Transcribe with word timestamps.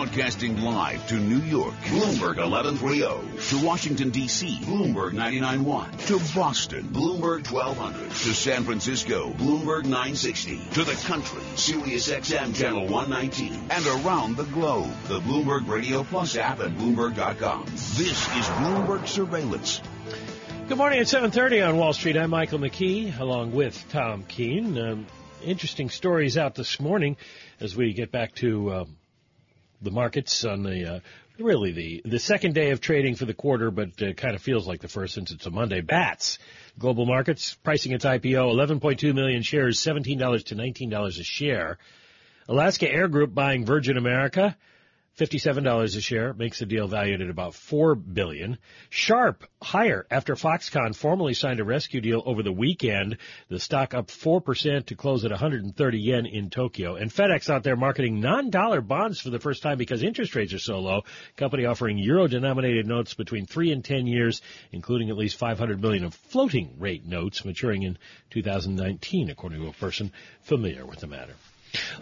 Broadcasting 0.00 0.62
live 0.62 1.06
to 1.08 1.16
New 1.16 1.40
York, 1.40 1.74
Bloomberg 1.82 2.38
1130. 2.38 3.00
To 3.50 3.66
Washington, 3.66 4.08
D.C., 4.08 4.60
Bloomberg 4.62 5.12
99.1. 5.12 6.06
To 6.06 6.34
Boston, 6.34 6.84
Bloomberg 6.84 7.52
1200. 7.52 8.08
To 8.08 8.34
San 8.34 8.64
Francisco, 8.64 9.28
Bloomberg 9.34 9.82
960. 9.82 10.58
To 10.72 10.84
the 10.84 10.94
country, 11.06 11.42
Sirius 11.54 12.08
XM 12.08 12.54
Channel 12.54 12.86
119. 12.86 13.52
And 13.68 13.86
around 13.86 14.38
the 14.38 14.44
globe, 14.44 14.90
the 15.08 15.20
Bloomberg 15.20 15.68
Radio 15.68 16.02
Plus 16.02 16.34
app 16.38 16.60
and 16.60 16.78
Bloomberg.com. 16.78 17.66
This 17.66 17.98
is 17.98 18.46
Bloomberg 18.56 19.06
Surveillance. 19.06 19.82
Good 20.66 20.78
morning 20.78 21.00
at 21.00 21.08
7.30 21.08 21.68
on 21.68 21.76
Wall 21.76 21.92
Street. 21.92 22.16
I'm 22.16 22.30
Michael 22.30 22.60
McKee 22.60 23.20
along 23.20 23.52
with 23.52 23.84
Tom 23.90 24.24
Keene. 24.24 24.78
Um, 24.78 25.06
interesting 25.44 25.90
stories 25.90 26.38
out 26.38 26.54
this 26.54 26.80
morning 26.80 27.18
as 27.60 27.76
we 27.76 27.92
get 27.92 28.10
back 28.10 28.34
to 28.36 28.72
um, 28.72 28.96
the 29.80 29.90
markets 29.90 30.44
on 30.44 30.62
the 30.62 30.96
uh, 30.96 31.00
really 31.38 31.72
the 31.72 32.02
the 32.04 32.18
second 32.18 32.54
day 32.54 32.70
of 32.70 32.80
trading 32.80 33.14
for 33.14 33.24
the 33.24 33.34
quarter, 33.34 33.70
but 33.70 34.00
uh, 34.02 34.12
kind 34.12 34.34
of 34.34 34.42
feels 34.42 34.66
like 34.66 34.80
the 34.80 34.88
first 34.88 35.14
since 35.14 35.30
it's 35.30 35.46
a 35.46 35.50
Monday. 35.50 35.80
Bats, 35.80 36.38
global 36.78 37.06
markets 37.06 37.54
pricing 37.62 37.92
its 37.92 38.04
IPO, 38.04 38.54
11.2 38.80 39.14
million 39.14 39.42
shares, 39.42 39.80
$17 39.80 40.44
to 40.46 40.54
$19 40.54 41.06
a 41.06 41.24
share. 41.24 41.78
Alaska 42.48 42.90
Air 42.90 43.08
Group 43.08 43.34
buying 43.34 43.64
Virgin 43.64 43.96
America. 43.96 44.56
$57 45.20 45.96
a 45.96 46.00
share 46.00 46.32
makes 46.32 46.60
the 46.60 46.66
deal 46.66 46.88
valued 46.88 47.20
at 47.20 47.28
about 47.28 47.52
$4 47.52 47.94
billion. 48.14 48.56
Sharp 48.88 49.44
higher 49.62 50.06
after 50.10 50.34
Foxconn 50.34 50.96
formally 50.96 51.34
signed 51.34 51.60
a 51.60 51.64
rescue 51.64 52.00
deal 52.00 52.22
over 52.24 52.42
the 52.42 52.52
weekend. 52.52 53.18
The 53.50 53.60
stock 53.60 53.92
up 53.92 54.08
4% 54.08 54.86
to 54.86 54.94
close 54.94 55.26
at 55.26 55.30
130 55.30 55.98
yen 55.98 56.24
in 56.24 56.48
Tokyo. 56.48 56.96
And 56.96 57.10
FedEx 57.10 57.50
out 57.50 57.64
there 57.64 57.76
marketing 57.76 58.20
non-dollar 58.20 58.80
bonds 58.80 59.20
for 59.20 59.28
the 59.28 59.38
first 59.38 59.62
time 59.62 59.76
because 59.76 60.02
interest 60.02 60.34
rates 60.34 60.54
are 60.54 60.58
so 60.58 60.78
low. 60.78 61.02
Company 61.36 61.66
offering 61.66 61.98
euro-denominated 61.98 62.86
notes 62.86 63.12
between 63.12 63.44
3 63.44 63.72
and 63.72 63.84
10 63.84 64.06
years, 64.06 64.40
including 64.72 65.10
at 65.10 65.18
least 65.18 65.36
500 65.36 65.82
million 65.82 66.04
of 66.04 66.14
floating 66.14 66.76
rate 66.78 67.04
notes 67.04 67.44
maturing 67.44 67.82
in 67.82 67.98
2019, 68.30 69.28
according 69.28 69.60
to 69.60 69.68
a 69.68 69.72
person 69.74 70.12
familiar 70.44 70.86
with 70.86 71.00
the 71.00 71.06
matter. 71.06 71.34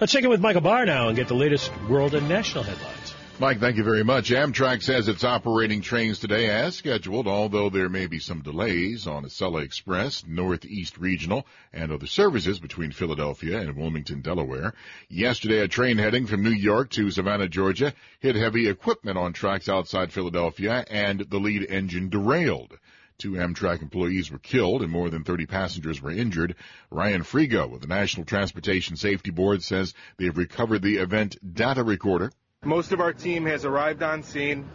Let's 0.00 0.12
check 0.12 0.24
in 0.24 0.30
with 0.30 0.40
Michael 0.40 0.60
Barr 0.60 0.86
now 0.86 1.08
and 1.08 1.16
get 1.16 1.28
the 1.28 1.34
latest 1.34 1.70
world 1.88 2.14
and 2.14 2.28
national 2.28 2.64
headlines. 2.64 3.14
Mike, 3.40 3.60
thank 3.60 3.76
you 3.76 3.84
very 3.84 4.02
much. 4.02 4.30
Amtrak 4.30 4.82
says 4.82 5.06
it's 5.06 5.22
operating 5.22 5.80
trains 5.80 6.18
today 6.18 6.50
as 6.50 6.74
scheduled, 6.74 7.28
although 7.28 7.70
there 7.70 7.88
may 7.88 8.08
be 8.08 8.18
some 8.18 8.42
delays 8.42 9.06
on 9.06 9.24
Acela 9.24 9.62
Express, 9.62 10.24
Northeast 10.26 10.98
Regional, 10.98 11.46
and 11.72 11.92
other 11.92 12.08
services 12.08 12.58
between 12.58 12.90
Philadelphia 12.90 13.60
and 13.60 13.76
Wilmington, 13.76 14.22
Delaware. 14.22 14.74
Yesterday, 15.08 15.60
a 15.60 15.68
train 15.68 15.98
heading 15.98 16.26
from 16.26 16.42
New 16.42 16.50
York 16.50 16.90
to 16.90 17.12
Savannah, 17.12 17.48
Georgia, 17.48 17.94
hit 18.18 18.34
heavy 18.34 18.68
equipment 18.68 19.16
on 19.16 19.32
tracks 19.32 19.68
outside 19.68 20.12
Philadelphia, 20.12 20.84
and 20.90 21.20
the 21.20 21.38
lead 21.38 21.64
engine 21.70 22.08
derailed. 22.08 22.76
Two 23.18 23.32
Amtrak 23.32 23.82
employees 23.82 24.30
were 24.30 24.38
killed 24.38 24.80
and 24.80 24.92
more 24.92 25.10
than 25.10 25.24
30 25.24 25.46
passengers 25.46 26.00
were 26.00 26.12
injured. 26.12 26.54
Ryan 26.88 27.22
Frigo 27.22 27.74
of 27.74 27.80
the 27.80 27.88
National 27.88 28.24
Transportation 28.24 28.94
Safety 28.94 29.32
Board 29.32 29.60
says 29.64 29.92
they've 30.18 30.36
recovered 30.36 30.82
the 30.82 30.98
event 30.98 31.36
data 31.54 31.82
recorder. 31.82 32.30
Most 32.64 32.92
of 32.92 33.00
our 33.00 33.12
team 33.12 33.44
has 33.46 33.64
arrived 33.64 34.04
on 34.04 34.22
scene 34.22 34.68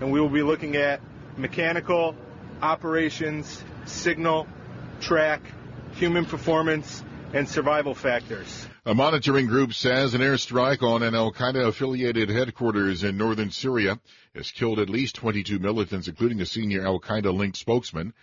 and 0.00 0.10
we 0.10 0.20
will 0.20 0.28
be 0.28 0.42
looking 0.42 0.74
at 0.74 1.00
mechanical, 1.36 2.16
operations, 2.60 3.62
signal, 3.84 4.48
track, 5.00 5.42
human 5.92 6.24
performance, 6.24 7.04
and 7.32 7.48
survival 7.48 7.94
factors. 7.94 8.65
A 8.88 8.94
monitoring 8.94 9.48
group 9.48 9.74
says 9.74 10.14
an 10.14 10.20
airstrike 10.20 10.80
on 10.80 11.02
an 11.02 11.16
Al 11.16 11.32
Qaeda 11.32 11.66
affiliated 11.66 12.28
headquarters 12.28 13.02
in 13.02 13.16
northern 13.16 13.50
Syria 13.50 13.98
has 14.32 14.52
killed 14.52 14.78
at 14.78 14.88
least 14.88 15.16
22 15.16 15.58
militants, 15.58 16.06
including 16.06 16.40
a 16.40 16.46
senior 16.46 16.86
Al 16.86 17.00
Qaeda 17.00 17.36
linked 17.36 17.56
spokesman. 17.56 18.14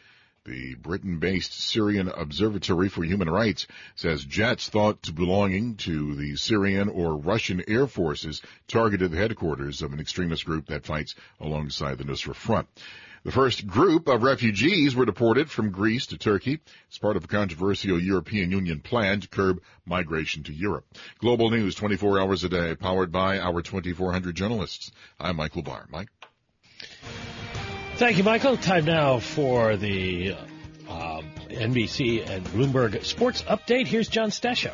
The 0.45 0.75
Britain-based 0.75 1.53
Syrian 1.53 2.07
Observatory 2.07 2.88
for 2.88 3.03
Human 3.03 3.29
Rights 3.29 3.67
says 3.95 4.23
jets 4.23 4.69
thought 4.69 5.03
to 5.03 5.11
belonging 5.11 5.75
to 5.79 6.15
the 6.15 6.38
Syrian 6.38 6.88
or 6.88 7.17
Russian 7.17 7.61
air 7.67 7.85
forces 7.85 8.41
targeted 8.69 9.11
the 9.11 9.17
headquarters 9.17 9.81
of 9.81 9.91
an 9.91 9.99
extremist 9.99 10.45
group 10.45 10.67
that 10.67 10.85
fights 10.85 11.13
alongside 11.41 11.97
the 11.97 12.05
Nusra 12.05 12.35
Front. 12.35 12.69
The 13.23 13.31
first 13.31 13.66
group 13.66 14.09
of 14.09 14.22
refugees 14.22 14.95
were 14.95 15.06
deported 15.06 15.50
from 15.50 15.72
Greece 15.72 16.07
to 16.07 16.17
Turkey 16.17 16.59
as 16.91 16.97
part 16.97 17.16
of 17.16 17.23
a 17.23 17.28
controversial 17.28 17.97
European 17.97 18.51
Union 18.51 18.81
plan 18.81 19.22
to 19.22 19.29
curb 19.29 19.61
migration 19.85 20.44
to 20.44 20.53
Europe. 20.53 20.85
Global 21.19 21.50
news 21.50 21.73
24 21.75 22.19
hours 22.19 22.44
a 22.44 22.50
day, 22.50 22.75
powered 22.75 23.13
by 23.13 23.39
our 23.39 23.62
2,400 23.62 24.35
journalists. 24.35 24.91
I'm 25.22 25.38
Michael 25.38 25.62
Barr. 25.62 25.88
Mike. 25.89 26.09
Thank 27.95 28.17
you, 28.17 28.25
Michael. 28.25 28.57
Time 28.57 28.83
now 28.83 29.19
for 29.19 29.78
the 29.78 30.35
uh, 30.89 31.22
NBC 31.47 32.28
and 32.28 32.45
Bloomberg 32.47 33.06
Sports 33.06 33.41
Update. 33.44 33.88
Here's 33.88 34.09
John 34.09 34.31
Stashow. 34.31 34.73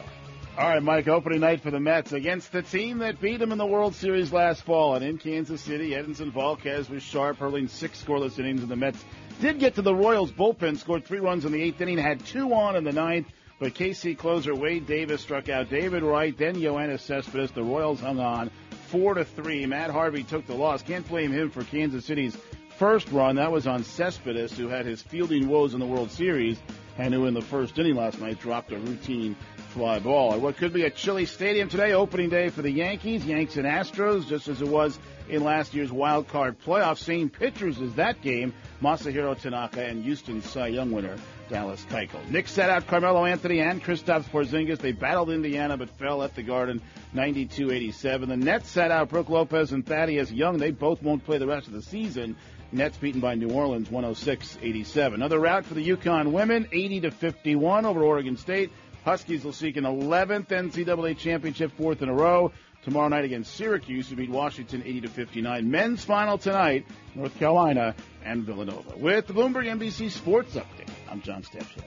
All 0.60 0.68
right, 0.68 0.84
Mike, 0.84 1.08
opening 1.08 1.40
night 1.40 1.62
for 1.62 1.72
the 1.72 1.80
Mets 1.80 2.12
against 2.12 2.52
the 2.52 2.62
team 2.62 2.98
that 2.98 3.22
beat 3.22 3.38
them 3.38 3.54
in 3.54 3.58
the 3.58 3.66
World 3.66 3.96
Series 3.96 4.34
last 4.34 4.64
fall. 4.64 4.96
And 4.96 5.06
in 5.06 5.18
Kansas 5.18 5.62
City, 5.62 5.92
Edinson 5.92 6.34
Volquez 6.34 6.90
was 6.90 7.02
sharp, 7.02 7.38
hurling 7.38 7.70
six 7.70 8.04
scoreless 8.04 8.40
innings, 8.40 8.62
and 8.62 8.70
the 8.70 8.76
Mets 8.76 9.02
did 9.40 9.60
get 9.60 9.76
to 9.76 9.82
the 9.82 9.96
Royals 9.96 10.34
bullpen, 10.34 10.78
scored 10.78 11.06
three 11.06 11.20
runs 11.20 11.46
in 11.46 11.54
the 11.54 11.62
eighth 11.62 11.80
inning, 11.80 11.98
had 11.98 12.26
two 12.26 12.54
on 12.54 12.76
in 12.76 12.84
the 12.84 12.92
ninth. 12.92 13.28
But 13.58 13.74
KC 13.74 14.18
closer 14.18 14.54
Wade 14.54 14.86
Davis 14.86 15.22
struck 15.22 15.48
out 15.48 15.70
David 15.70 16.04
Wright, 16.04 16.38
then 16.38 16.56
Yoenis 16.56 17.00
Cespedes. 17.00 17.52
The 17.52 17.64
Royals 17.64 18.02
hung 18.02 18.20
on 18.20 18.52
four 18.88 19.14
to 19.14 19.24
three. 19.24 19.66
Matt 19.66 19.92
Harvey 19.92 20.24
took 20.24 20.46
the 20.46 20.56
loss. 20.56 20.84
Can't 20.84 21.08
blame 21.08 21.32
him 21.32 21.52
for 21.52 21.64
Kansas 21.64 22.04
City's 22.04 22.36
first 22.78 23.10
run. 23.14 23.38
That 23.38 23.54
was 23.54 23.66
on 23.66 23.86
Cespedes, 23.86 24.58
who 24.58 24.68
had 24.68 24.86
his 24.86 25.02
fielding 25.02 25.48
woes 25.48 25.74
in 25.74 25.80
the 25.80 25.86
World 25.86 26.12
Series 26.12 26.60
and 27.00 27.14
who 27.14 27.26
in 27.26 27.34
the 27.34 27.42
first 27.42 27.80
inning 27.80 27.96
last 27.96 28.20
night 28.20 28.40
dropped 28.40 28.74
a 28.74 28.78
routine 28.78 29.36
fly 29.70 30.00
ball. 30.00 30.34
At 30.34 30.42
what 30.42 30.58
could 30.58 30.74
be 30.74 30.84
a 30.84 30.90
chilly 30.90 31.26
stadium 31.26 31.70
today, 31.70 31.94
opening 31.94 32.30
day 32.30 32.50
for 32.50 32.62
the 32.62 32.70
Yankees, 32.70 33.26
Yanks 33.26 33.56
and 33.56 33.66
Astros, 33.66 34.28
just 34.28 34.50
as 34.50 34.62
it 34.62 34.68
was 34.68 35.00
in 35.30 35.44
last 35.44 35.74
year's 35.74 35.92
wild 35.92 36.28
card 36.28 36.60
playoff. 36.60 36.98
Same 36.98 37.30
pitchers 37.30 37.80
as 37.80 37.94
that 37.94 38.22
game, 38.22 38.54
Masahiro 38.84 39.40
Tanaka 39.40 39.86
and 39.86 40.04
Houston 40.04 40.42
Cy 40.42 40.68
Young 40.68 40.92
winner 40.92 41.16
Dallas 41.50 41.86
Keuchel. 41.90 42.30
Knicks 42.30 42.52
set 42.52 42.70
out 42.70 42.88
Carmelo 42.88 43.26
Anthony 43.26 43.60
and 43.60 43.84
Kristaps 43.84 44.30
Porzingis. 44.30 44.78
They 44.78 44.92
battled 44.92 45.30
Indiana 45.30 45.78
but 45.78 45.90
fell 45.98 46.24
at 46.24 46.36
the 46.36 46.44
Garden 46.44 46.82
92-87. 47.16 48.28
The 48.28 48.38
Nets 48.38 48.70
set 48.70 48.92
out 48.92 49.10
Brook 49.10 49.30
Lopez 49.30 49.72
and 49.72 49.86
Thaddeus 49.86 50.32
Young. 50.32 50.58
They 50.58 50.72
both 50.72 51.02
won't 51.02 51.26
play 51.26 51.38
the 51.38 51.48
rest 51.48 51.68
of 51.68 51.74
the 51.74 51.82
season. 51.82 52.36
Nets 52.72 52.98
beaten 52.98 53.20
by 53.20 53.34
New 53.34 53.50
Orleans 53.50 53.90
106-87. 53.90 55.16
Another 55.16 55.40
rout 55.40 55.66
for 55.66 55.74
the 55.74 55.88
UConn 55.90 56.32
women, 56.32 56.68
80 56.72 57.02
to 57.02 57.12
51 57.12 57.86
over 57.86 58.04
Oregon 58.04 58.38
State. 58.38 58.72
Huskies 59.04 59.44
will 59.44 59.54
seek 59.54 59.78
an 59.78 59.86
11th 59.86 60.50
NCAA 60.50 61.18
championship, 61.18 61.72
fourth 61.78 62.04
in 62.04 62.10
a 62.10 62.14
row. 62.14 62.52
Tomorrow 62.84 63.10
night 63.10 63.26
against 63.26 63.56
Syracuse, 63.56 64.10
to 64.10 64.16
beat 64.16 64.30
Washington 64.30 64.82
80 64.86 65.02
to 65.02 65.08
59. 65.10 65.70
Men's 65.70 66.04
final 66.04 66.38
tonight, 66.38 66.86
North 67.14 67.38
Carolina 67.38 67.94
and 68.24 68.44
Villanova. 68.44 68.98
With 68.98 69.28
the 69.28 69.34
Bloomberg 69.34 69.66
NBC 69.66 70.10
Sports 70.12 70.56
Update, 70.56 70.90
I'm 71.10 71.22
John 71.22 71.44
Stashow. 71.44 71.84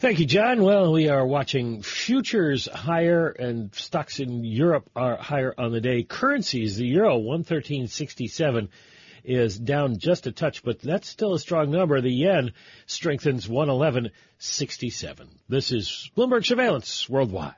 Thank 0.00 0.18
you, 0.18 0.26
John. 0.26 0.62
Well, 0.62 0.92
we 0.92 1.08
are 1.08 1.26
watching 1.26 1.82
futures 1.82 2.66
higher 2.66 3.28
and 3.28 3.74
stocks 3.74 4.18
in 4.18 4.44
Europe 4.44 4.88
are 4.96 5.16
higher 5.16 5.54
on 5.58 5.72
the 5.72 5.80
day. 5.82 6.02
Currencies, 6.04 6.76
the 6.76 6.86
euro 6.86 7.18
113.67 7.18 8.68
is 9.24 9.58
down 9.58 9.98
just 9.98 10.26
a 10.26 10.32
touch, 10.32 10.62
but 10.62 10.80
that's 10.80 11.08
still 11.08 11.34
a 11.34 11.38
strong 11.38 11.70
number. 11.70 12.00
The 12.00 12.10
yen 12.10 12.52
strengthens 12.86 13.46
111.67. 13.46 15.28
This 15.48 15.70
is 15.70 16.10
Bloomberg 16.16 16.46
Surveillance 16.46 17.08
Worldwide. 17.08 17.54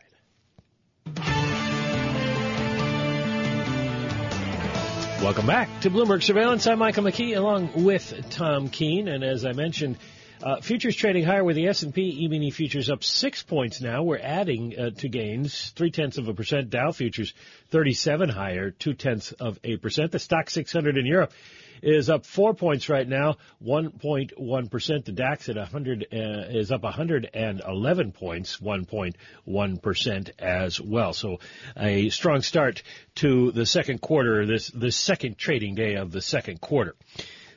Welcome 5.22 5.46
back 5.46 5.82
to 5.82 5.88
Bloomberg 5.88 6.20
Surveillance. 6.24 6.66
I'm 6.66 6.80
Michael 6.80 7.04
McKee 7.04 7.36
along 7.36 7.84
with 7.84 8.28
Tom 8.30 8.68
Keene. 8.68 9.06
And 9.06 9.22
as 9.22 9.44
I 9.44 9.52
mentioned, 9.52 9.96
uh, 10.42 10.60
futures 10.60 10.96
trading 10.96 11.24
higher 11.24 11.44
with 11.44 11.56
the 11.56 11.68
S&P 11.68 12.24
E-mini 12.24 12.50
futures 12.50 12.90
up 12.90 13.04
six 13.04 13.42
points 13.42 13.80
now. 13.80 14.02
We're 14.02 14.18
adding 14.18 14.78
uh, 14.78 14.90
to 14.98 15.08
gains 15.08 15.70
three 15.76 15.90
tenths 15.90 16.18
of 16.18 16.28
a 16.28 16.34
percent. 16.34 16.70
Dow 16.70 16.90
futures 16.90 17.32
37 17.70 18.28
higher, 18.28 18.70
two 18.70 18.94
tenths 18.94 19.32
of 19.32 19.58
a 19.62 19.76
percent. 19.76 20.10
The 20.10 20.18
Stoxx 20.18 20.50
600 20.50 20.98
in 20.98 21.06
Europe 21.06 21.32
is 21.82 22.08
up 22.08 22.24
four 22.24 22.54
points 22.54 22.88
right 22.88 23.06
now, 23.06 23.36
1.1 23.64 24.70
percent. 24.70 25.04
The 25.04 25.12
DAX 25.12 25.48
at 25.48 25.56
100 25.56 26.06
uh, 26.12 26.16
is 26.50 26.70
up 26.72 26.82
111 26.82 28.12
points, 28.12 28.58
1.1 28.58 29.82
percent 29.82 30.30
as 30.38 30.80
well. 30.80 31.12
So 31.12 31.38
a 31.76 32.08
strong 32.10 32.42
start 32.42 32.82
to 33.16 33.52
the 33.52 33.66
second 33.66 34.00
quarter. 34.00 34.46
This 34.46 34.68
the 34.68 34.92
second 34.92 35.38
trading 35.38 35.74
day 35.74 35.94
of 35.94 36.12
the 36.12 36.20
second 36.20 36.60
quarter. 36.60 36.94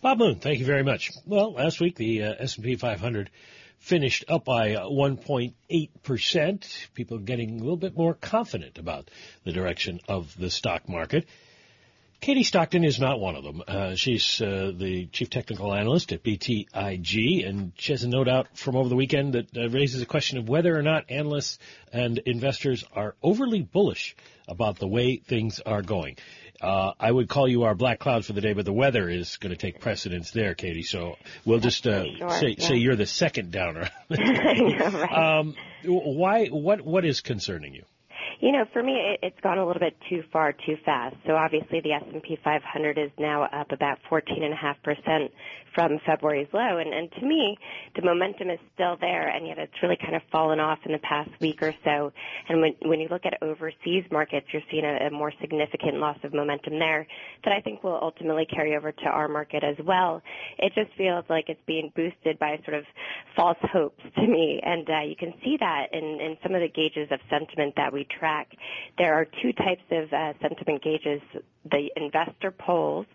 Bob 0.00 0.18
Moon, 0.18 0.36
thank 0.36 0.58
you 0.58 0.66
very 0.66 0.82
much. 0.82 1.10
Well, 1.26 1.52
last 1.52 1.80
week 1.80 1.96
the 1.96 2.24
uh, 2.24 2.34
S&P 2.38 2.76
500 2.76 3.30
finished 3.78 4.24
up 4.28 4.44
by 4.44 4.70
1.8%. 4.70 6.64
Uh, 6.64 6.88
People 6.94 7.18
getting 7.18 7.56
a 7.56 7.62
little 7.62 7.76
bit 7.76 7.96
more 7.96 8.14
confident 8.14 8.78
about 8.78 9.10
the 9.44 9.52
direction 9.52 10.00
of 10.08 10.36
the 10.38 10.50
stock 10.50 10.88
market. 10.88 11.26
Katie 12.22 12.44
Stockton 12.44 12.84
is 12.84 13.00
not 13.00 13.18
one 13.18 13.34
of 13.34 13.42
them. 13.42 13.62
Uh, 13.66 13.96
she's 13.96 14.40
uh, 14.40 14.70
the 14.72 15.06
chief 15.06 15.28
technical 15.28 15.74
analyst 15.74 16.12
at 16.12 16.22
BTIG, 16.22 17.48
and 17.48 17.72
she 17.76 17.92
has 17.92 18.04
a 18.04 18.08
note 18.08 18.28
out 18.28 18.56
from 18.56 18.76
over 18.76 18.88
the 18.88 18.94
weekend 18.94 19.32
that 19.32 19.56
uh, 19.56 19.68
raises 19.68 20.00
a 20.02 20.06
question 20.06 20.38
of 20.38 20.48
whether 20.48 20.72
or 20.78 20.82
not 20.82 21.10
analysts 21.10 21.58
and 21.92 22.18
investors 22.18 22.84
are 22.92 23.16
overly 23.24 23.60
bullish 23.60 24.14
about 24.46 24.78
the 24.78 24.86
way 24.86 25.16
things 25.16 25.58
are 25.66 25.82
going. 25.82 26.16
Uh, 26.60 26.92
I 27.00 27.10
would 27.10 27.28
call 27.28 27.48
you 27.48 27.64
our 27.64 27.74
black 27.74 27.98
cloud 27.98 28.24
for 28.24 28.34
the 28.34 28.40
day, 28.40 28.52
but 28.52 28.66
the 28.66 28.72
weather 28.72 29.08
is 29.08 29.36
going 29.38 29.50
to 29.50 29.58
take 29.58 29.80
precedence 29.80 30.30
there, 30.30 30.54
Katie. 30.54 30.84
So 30.84 31.16
we'll 31.44 31.58
just 31.58 31.84
uh, 31.88 32.04
say, 32.04 32.54
yeah. 32.56 32.68
say 32.68 32.76
you're 32.76 32.94
the 32.94 33.04
second 33.04 33.50
downer. 33.50 33.90
right. 34.10 35.12
um, 35.12 35.56
why? 35.84 36.46
What? 36.46 36.82
What 36.82 37.04
is 37.04 37.20
concerning 37.20 37.74
you? 37.74 37.82
You 38.42 38.50
know, 38.50 38.64
for 38.72 38.82
me, 38.82 38.94
it, 38.94 39.20
it's 39.22 39.40
gone 39.40 39.58
a 39.58 39.64
little 39.64 39.78
bit 39.78 39.96
too 40.10 40.24
far, 40.32 40.52
too 40.52 40.76
fast. 40.84 41.14
So 41.28 41.36
obviously, 41.36 41.80
the 41.80 41.92
S&P 41.92 42.36
500 42.42 42.98
is 42.98 43.12
now 43.16 43.44
up 43.44 43.70
about 43.70 43.98
14.5 44.10 44.82
percent 44.82 45.30
from 45.76 45.98
February's 46.04 46.48
low, 46.52 46.78
and, 46.78 46.92
and 46.92 47.10
to 47.12 47.24
me, 47.24 47.56
the 47.96 48.02
momentum 48.02 48.50
is 48.50 48.58
still 48.74 48.96
there, 49.00 49.28
and 49.28 49.46
yet 49.46 49.58
it's 49.58 49.72
really 49.82 49.96
kind 49.96 50.14
of 50.14 50.20
fallen 50.30 50.60
off 50.60 50.78
in 50.84 50.92
the 50.92 50.98
past 50.98 51.30
week 51.40 51.62
or 51.62 51.72
so. 51.84 52.12
And 52.48 52.60
when 52.60 52.74
when 52.84 53.00
you 53.00 53.08
look 53.10 53.24
at 53.24 53.40
overseas 53.42 54.04
markets, 54.10 54.48
you're 54.52 54.60
seeing 54.70 54.84
a, 54.84 55.06
a 55.06 55.10
more 55.10 55.32
significant 55.40 55.98
loss 55.98 56.18
of 56.24 56.34
momentum 56.34 56.80
there 56.80 57.06
that 57.44 57.54
I 57.54 57.60
think 57.60 57.84
will 57.84 57.98
ultimately 58.02 58.44
carry 58.52 58.76
over 58.76 58.90
to 58.90 59.04
our 59.06 59.28
market 59.28 59.62
as 59.62 59.76
well. 59.86 60.20
It 60.58 60.72
just 60.74 60.90
feels 60.98 61.24
like 61.30 61.46
it's 61.48 61.62
being 61.66 61.92
boosted 61.94 62.40
by 62.40 62.60
sort 62.64 62.76
of 62.76 62.84
false 63.36 63.58
hopes 63.72 64.02
to 64.16 64.26
me, 64.26 64.60
and 64.62 64.86
uh, 64.90 65.00
you 65.06 65.14
can 65.16 65.32
see 65.44 65.56
that 65.60 65.86
in 65.92 66.04
in 66.20 66.36
some 66.42 66.56
of 66.56 66.60
the 66.60 66.68
gauges 66.68 67.08
of 67.12 67.20
sentiment 67.30 67.74
that 67.76 67.92
we 67.92 68.04
track 68.18 68.31
back, 68.32 68.48
there 68.98 69.14
are 69.14 69.26
two 69.42 69.52
types 69.52 69.82
of 69.90 70.12
uh, 70.12 70.32
sentiment 70.40 70.82
gauges. 70.82 71.22
The 71.70 71.88
investor 71.96 72.50
polls, 72.50 73.06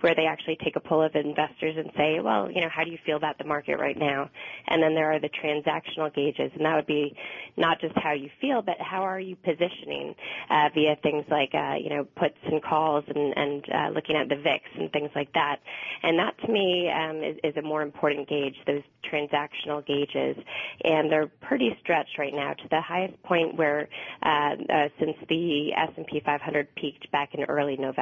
where 0.00 0.14
they 0.14 0.26
actually 0.26 0.58
take 0.62 0.76
a 0.76 0.80
poll 0.80 1.02
of 1.02 1.14
investors 1.14 1.74
and 1.76 1.90
say, 1.96 2.20
well, 2.20 2.50
you 2.50 2.60
know, 2.60 2.68
how 2.68 2.84
do 2.84 2.90
you 2.90 2.98
feel 3.04 3.16
about 3.16 3.38
the 3.38 3.44
market 3.44 3.78
right 3.78 3.98
now? 3.98 4.30
And 4.68 4.82
then 4.82 4.94
there 4.94 5.12
are 5.12 5.18
the 5.18 5.30
transactional 5.30 6.14
gauges, 6.14 6.52
and 6.54 6.64
that 6.64 6.76
would 6.76 6.86
be 6.86 7.16
not 7.56 7.80
just 7.80 7.94
how 7.96 8.12
you 8.12 8.30
feel, 8.40 8.62
but 8.62 8.76
how 8.78 9.02
are 9.02 9.18
you 9.18 9.36
positioning 9.36 10.14
uh, 10.50 10.68
via 10.74 10.96
things 11.02 11.24
like, 11.30 11.50
uh, 11.54 11.74
you 11.82 11.90
know, 11.90 12.04
puts 12.16 12.36
and 12.44 12.62
calls 12.62 13.04
and, 13.08 13.34
and 13.36 13.64
uh, 13.74 13.88
looking 13.94 14.16
at 14.16 14.28
the 14.28 14.36
VIX 14.36 14.62
and 14.78 14.92
things 14.92 15.10
like 15.14 15.32
that. 15.32 15.56
And 16.02 16.18
that 16.18 16.38
to 16.46 16.52
me 16.52 16.90
um, 16.90 17.22
is, 17.24 17.36
is 17.42 17.56
a 17.56 17.62
more 17.62 17.82
important 17.82 18.28
gauge, 18.28 18.54
those 18.66 18.82
transactional 19.10 19.84
gauges. 19.86 20.36
And 20.84 21.10
they're 21.10 21.30
pretty 21.40 21.76
stretched 21.82 22.18
right 22.18 22.34
now 22.34 22.52
to 22.52 22.68
the 22.70 22.80
highest 22.80 23.20
point 23.22 23.56
where 23.56 23.88
uh, 24.22 24.28
uh, 24.28 24.88
since 25.00 25.16
the 25.28 25.72
S&P 25.74 26.22
500 26.24 26.74
peaked 26.76 27.10
back 27.10 27.34
in 27.34 27.44
early 27.44 27.76
November. 27.76 27.95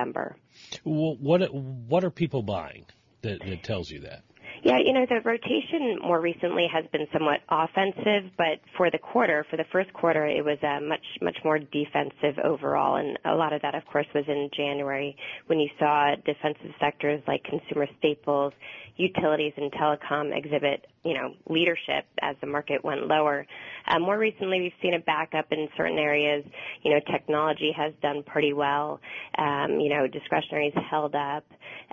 Well, 0.85 1.17
what 1.20 1.41
what 1.52 2.05
are 2.05 2.11
people 2.11 2.43
buying 2.43 2.87
that, 3.23 3.41
that 3.44 3.62
tells 3.62 3.91
you 3.91 4.00
that? 4.00 4.23
Yeah, 4.64 4.79
you 4.79 4.94
know, 4.94 5.05
the 5.06 5.20
rotation 5.23 5.99
more 6.00 6.20
recently 6.20 6.67
has 6.73 6.87
been 6.91 7.06
somewhat 7.12 7.41
offensive, 7.50 8.32
but 8.38 8.61
for 8.79 8.91
the 8.91 8.96
quarter, 8.96 9.44
for 9.50 9.58
the 9.58 9.67
first 9.70 9.93
quarter, 9.93 10.26
it 10.26 10.43
was 10.43 10.56
uh, 10.62 10.81
much, 10.81 11.05
much 11.20 11.37
more 11.44 11.58
defensive 11.58 12.38
overall. 12.43 12.96
And 12.96 13.19
a 13.26 13.35
lot 13.35 13.52
of 13.52 13.61
that, 13.61 13.75
of 13.75 13.85
course, 13.85 14.06
was 14.14 14.25
in 14.26 14.48
January 14.56 15.17
when 15.48 15.60
you 15.60 15.69
saw 15.79 16.15
defensive 16.24 16.70
sectors 16.81 17.22
like 17.29 17.44
consumer 17.44 17.86
staples, 17.98 18.55
utilities, 18.96 19.53
and 19.58 19.70
telecom 19.72 20.34
exhibit 20.34 20.86
you 21.05 21.13
know, 21.13 21.34
leadership 21.48 22.06
as 22.22 22.34
the 22.41 22.46
market 22.46 22.82
went 22.82 23.06
lower. 23.06 23.46
Um, 23.86 24.03
more 24.03 24.19
recently, 24.19 24.60
we've 24.60 24.72
seen 24.82 24.94
a 24.94 24.98
backup 24.98 25.46
in 25.50 25.69
certain 25.76 25.98
areas. 25.98 26.44
You 26.82 26.93
know, 26.93 27.00
technology 27.10 27.72
has 27.76 27.93
done 28.03 28.22
pretty 28.22 28.53
well. 28.53 29.00
Um, 29.38 29.81
you 29.81 29.91
know, 29.91 30.06
discretionary 30.06 30.72
has 30.74 30.84
held 30.91 31.14
up. 31.14 31.44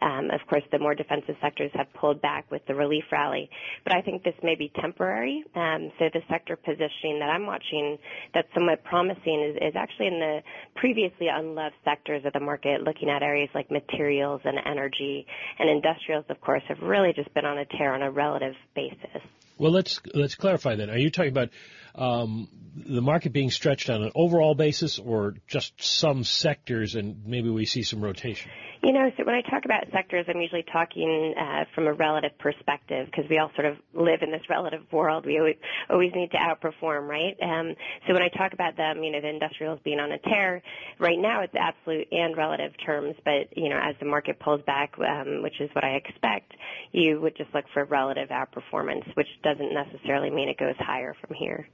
Um, 0.01 0.31
of 0.31 0.39
course, 0.47 0.63
the 0.71 0.79
more 0.79 0.95
defensive 0.95 1.35
sectors 1.41 1.71
have 1.75 1.87
pulled 1.93 2.21
back 2.21 2.49
with 2.49 2.65
the 2.67 2.75
relief 2.75 3.03
rally. 3.11 3.49
But 3.83 3.95
I 3.95 4.01
think 4.01 4.23
this 4.23 4.33
may 4.41 4.55
be 4.55 4.71
temporary. 4.81 5.43
Um, 5.55 5.91
so 5.99 6.05
the 6.13 6.21
sector 6.29 6.55
positioning 6.55 7.19
that 7.19 7.29
I'm 7.29 7.45
watching 7.45 7.97
that's 8.33 8.47
somewhat 8.53 8.83
promising 8.83 9.51
is, 9.51 9.55
is 9.57 9.75
actually 9.75 10.07
in 10.07 10.19
the 10.19 10.39
previously 10.75 11.27
unloved 11.31 11.75
sectors 11.83 12.25
of 12.25 12.33
the 12.33 12.39
market, 12.39 12.81
looking 12.81 13.09
at 13.09 13.21
areas 13.21 13.49
like 13.53 13.69
materials 13.69 14.41
and 14.43 14.57
energy 14.65 15.25
and 15.59 15.69
industrials, 15.69 16.25
of 16.29 16.39
course, 16.41 16.63
have 16.67 16.79
really 16.81 17.13
just 17.13 17.33
been 17.33 17.45
on 17.45 17.57
a 17.57 17.65
tear 17.65 17.93
on 17.93 18.01
a 18.01 18.11
relative 18.11 18.55
basis. 18.75 19.21
Well, 19.57 19.71
let's 19.71 20.01
let's 20.15 20.33
clarify 20.33 20.75
that. 20.75 20.89
Are 20.89 20.97
you 20.97 21.11
talking 21.11 21.31
about 21.31 21.49
um, 21.95 22.47
the 22.75 23.01
market 23.01 23.33
being 23.33 23.51
stretched 23.51 23.89
on 23.89 24.03
an 24.03 24.11
overall 24.15 24.55
basis, 24.55 24.99
or 24.99 25.35
just 25.47 25.73
some 25.83 26.23
sectors, 26.23 26.95
and 26.95 27.25
maybe 27.25 27.49
we 27.49 27.65
see 27.65 27.83
some 27.83 28.01
rotation? 28.01 28.51
You 28.83 28.93
know, 28.93 29.11
so 29.15 29.23
when 29.25 29.35
I 29.35 29.41
talk 29.41 29.63
about 29.65 29.83
sectors, 29.91 30.25
I'm 30.27 30.41
usually 30.41 30.65
talking 30.73 31.35
uh, 31.39 31.65
from 31.75 31.85
a 31.85 31.93
relative 31.93 32.35
perspective 32.39 33.05
because 33.05 33.29
we 33.29 33.37
all 33.37 33.51
sort 33.53 33.67
of 33.67 33.77
live 33.93 34.23
in 34.23 34.31
this 34.31 34.41
relative 34.49 34.81
world. 34.91 35.23
We 35.23 35.37
always, 35.37 35.57
always 35.87 36.11
need 36.15 36.31
to 36.31 36.37
outperform, 36.37 37.07
right? 37.07 37.37
Um, 37.43 37.75
so 38.07 38.13
when 38.13 38.23
I 38.23 38.29
talk 38.29 38.53
about 38.53 38.77
them, 38.77 39.03
you 39.03 39.11
know, 39.11 39.21
the 39.21 39.29
industrials 39.29 39.79
being 39.83 39.99
on 39.99 40.11
a 40.11 40.17
tear, 40.17 40.63
right 40.97 41.19
now 41.19 41.41
it's 41.41 41.53
absolute 41.53 42.07
and 42.11 42.35
relative 42.35 42.71
terms, 42.83 43.13
but, 43.23 43.55
you 43.55 43.69
know, 43.69 43.77
as 43.79 43.93
the 43.99 44.07
market 44.07 44.39
pulls 44.39 44.61
back, 44.63 44.95
um, 44.97 45.43
which 45.43 45.61
is 45.61 45.69
what 45.73 45.83
I 45.83 45.91
expect, 45.91 46.51
you 46.91 47.21
would 47.21 47.37
just 47.37 47.53
look 47.53 47.65
for 47.75 47.85
relative 47.85 48.29
outperformance, 48.29 49.05
which 49.15 49.27
doesn't 49.43 49.75
necessarily 49.75 50.31
mean 50.31 50.49
it 50.49 50.57
goes 50.57 50.75
higher 50.79 51.15
from 51.21 51.35
here. 51.35 51.67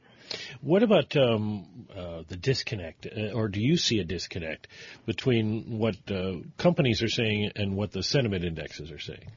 What 0.62 0.84
about 0.84 1.16
um, 1.16 1.88
uh, 1.96 2.24
the 2.28 2.36
disconnect, 2.36 3.08
uh, 3.08 3.32
or 3.34 3.48
do 3.48 3.62
you 3.62 3.78
see 3.78 4.00
a 4.00 4.04
disconnect 4.04 4.68
between 5.06 5.80
what 5.80 5.96
uh, 6.10 6.38
companies 6.58 7.02
are 7.02 7.10
saying 7.10 7.52
and 7.56 7.76
what 7.76 7.92
the 7.92 8.04
sentiment 8.04 8.44
indexes 8.44 8.92
are 8.92 9.00
saying? 9.00 9.32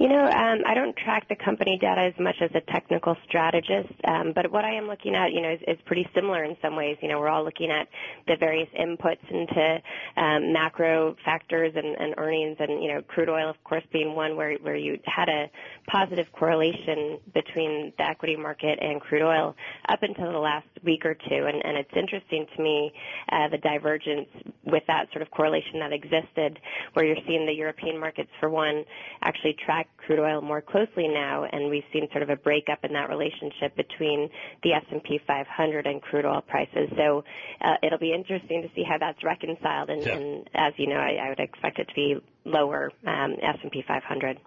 You 0.00 0.08
know, 0.08 0.24
um, 0.24 0.60
I 0.66 0.72
don't 0.72 0.96
track 0.96 1.28
the 1.28 1.36
company 1.36 1.76
data 1.78 2.00
as 2.00 2.14
much 2.18 2.36
as 2.40 2.50
a 2.54 2.62
technical 2.72 3.14
strategist, 3.28 3.92
um, 4.08 4.32
but 4.34 4.50
what 4.50 4.64
I 4.64 4.74
am 4.74 4.86
looking 4.86 5.14
at, 5.14 5.30
you 5.30 5.42
know, 5.42 5.50
is, 5.50 5.60
is, 5.68 5.76
pretty 5.84 6.08
similar 6.14 6.42
in 6.42 6.56
some 6.62 6.74
ways. 6.74 6.96
You 7.02 7.08
know, 7.10 7.18
we're 7.18 7.28
all 7.28 7.44
looking 7.44 7.70
at 7.70 7.86
the 8.26 8.36
various 8.40 8.68
inputs 8.80 9.20
into 9.28 9.76
um, 10.16 10.54
macro 10.54 11.16
factors 11.22 11.74
and, 11.76 11.98
and, 11.98 12.14
earnings, 12.16 12.56
and 12.60 12.82
you 12.82 12.94
know, 12.94 13.02
crude 13.08 13.28
oil, 13.28 13.50
of 13.50 13.62
course, 13.64 13.82
being 13.92 14.14
one 14.14 14.36
where 14.36 14.54
where 14.62 14.76
you 14.76 14.98
had 15.04 15.28
a 15.28 15.50
positive 15.86 16.26
correlation 16.32 17.18
between 17.34 17.92
the 17.98 18.04
equity 18.04 18.36
market 18.36 18.78
and 18.80 19.02
crude 19.02 19.22
oil 19.22 19.54
up 19.90 20.02
until 20.02 20.32
the 20.32 20.38
last 20.38 20.68
week 20.82 21.04
or 21.04 21.12
two, 21.12 21.44
and, 21.44 21.62
and 21.62 21.76
it's 21.76 21.92
interesting 21.94 22.46
to 22.56 22.62
me 22.62 22.90
uh, 23.32 23.48
the 23.48 23.58
divergence 23.58 24.28
with 24.64 24.84
that 24.86 25.10
sort 25.12 25.20
of 25.20 25.30
correlation 25.30 25.78
that 25.80 25.92
existed, 25.92 26.58
where 26.94 27.04
you're 27.04 27.22
seeing 27.26 27.44
the 27.44 27.52
European 27.52 27.98
markets, 27.98 28.30
for 28.38 28.48
one, 28.48 28.84
actually 29.22 29.54
track 29.64 29.88
crude 29.96 30.18
oil 30.20 30.40
more 30.40 30.60
closely 30.60 31.08
now, 31.08 31.44
and 31.44 31.70
we've 31.70 31.84
seen 31.92 32.08
sort 32.10 32.22
of 32.22 32.30
a 32.30 32.36
breakup 32.36 32.84
in 32.84 32.92
that 32.94 33.08
relationship 33.08 33.76
between 33.76 34.28
the 34.62 34.72
S&P 34.72 35.20
500 35.26 35.86
and 35.86 36.02
crude 36.02 36.24
oil 36.24 36.42
prices. 36.46 36.88
So 36.96 37.24
uh, 37.60 37.74
it'll 37.82 37.98
be 37.98 38.12
interesting 38.12 38.62
to 38.62 38.68
see 38.74 38.82
how 38.82 38.98
that's 38.98 39.22
reconciled, 39.22 39.90
and, 39.90 40.02
yeah. 40.02 40.16
and 40.16 40.50
as 40.54 40.72
you 40.76 40.88
know, 40.88 40.96
I, 40.96 41.26
I, 41.26 41.28
would 41.28 41.40
expect 41.40 41.78
it 41.78 41.88
to 41.88 41.94
be 41.94 42.16
lower 42.44 42.90
um, 43.06 43.36
S&P 43.42 43.84
500. 43.86 44.38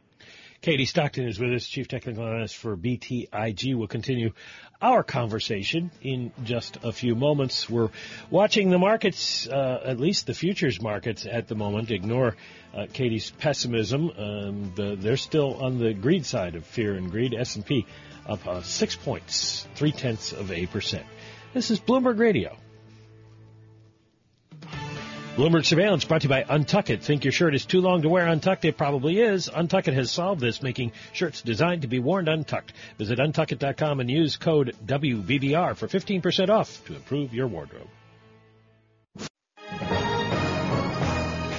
Katie 0.63 0.86
Stockton 0.86 1.27
is 1.27 1.41
with 1.41 1.51
us, 1.51 1.67
Chief 1.67 1.89
Technical 1.89 2.25
Analyst 2.25 2.55
for 2.55 2.77
BTIG. 2.77 3.75
We'll 3.75 3.89
continue 3.89 4.32
our 4.82 5.03
conversation 5.03 5.91
in 6.01 6.32
just 6.46 6.77
a 6.84 6.93
few 6.93 7.15
moments. 7.15 7.70
We're 7.70 7.89
watching 8.29 8.70
the 8.70 8.79
markets, 8.79 9.46
uh, 9.46 9.82
at 9.84 10.00
least 10.00 10.25
the 10.25 10.34
futures 10.34 10.82
markets 10.82 11.27
at 11.29 11.50
the 11.50 11.55
moment. 11.55 11.91
Ignore 11.91 12.38
uh, 12.74 12.86
Katie's 12.93 13.29
pessimism. 13.29 14.10
Um, 14.17 14.72
the, 14.74 14.96
they're 14.98 15.17
still 15.17 15.55
on 15.55 15.79
the 15.79 15.93
greed 15.93 16.25
side 16.25 16.55
of 16.55 16.65
fear 16.65 16.93
and 16.93 17.12
greed. 17.12 17.34
S&P 17.34 17.86
up 18.25 18.48
uh, 18.48 18.62
six 18.62 18.96
points, 18.96 19.67
three 19.75 19.91
tenths 19.91 20.32
of 20.32 20.50
a 20.50 20.65
percent. 20.67 21.05
This 21.53 21.72
is 21.72 21.82
Bloomberg 21.82 22.20
Radio. 22.20 22.55
Bloomberg 25.36 25.66
Surveillance 25.66 26.06
brought 26.06 26.22
to 26.22 26.25
you 26.25 26.30
by 26.30 26.44
Untuckit. 26.44 27.02
Think 27.02 27.24
your 27.24 27.32
shirt 27.32 27.56
is 27.56 27.66
too 27.66 27.82
long 27.82 28.04
to 28.04 28.10
wear 28.10 28.28
untucked? 28.28 28.66
It 28.66 28.78
probably 28.78 29.20
is. 29.20 29.50
Untuckit 29.50 29.94
has 29.96 30.12
solved 30.12 30.40
this, 30.40 30.62
making 30.62 30.92
shirts 31.12 31.42
designed 31.42 31.82
to 31.82 31.88
be 31.88 31.98
worn 31.98 32.28
untucked. 32.28 32.74
Visit 33.00 33.18
untuckit.com 33.18 34.00
and 34.00 34.12
use 34.12 34.38
code 34.38 34.75
WBBR 34.86 35.75
for 35.75 35.88
15% 35.88 36.50
off 36.50 36.86
to 36.86 36.94
improve 36.94 37.34
your 37.34 37.48
wardrobe. 37.48 37.88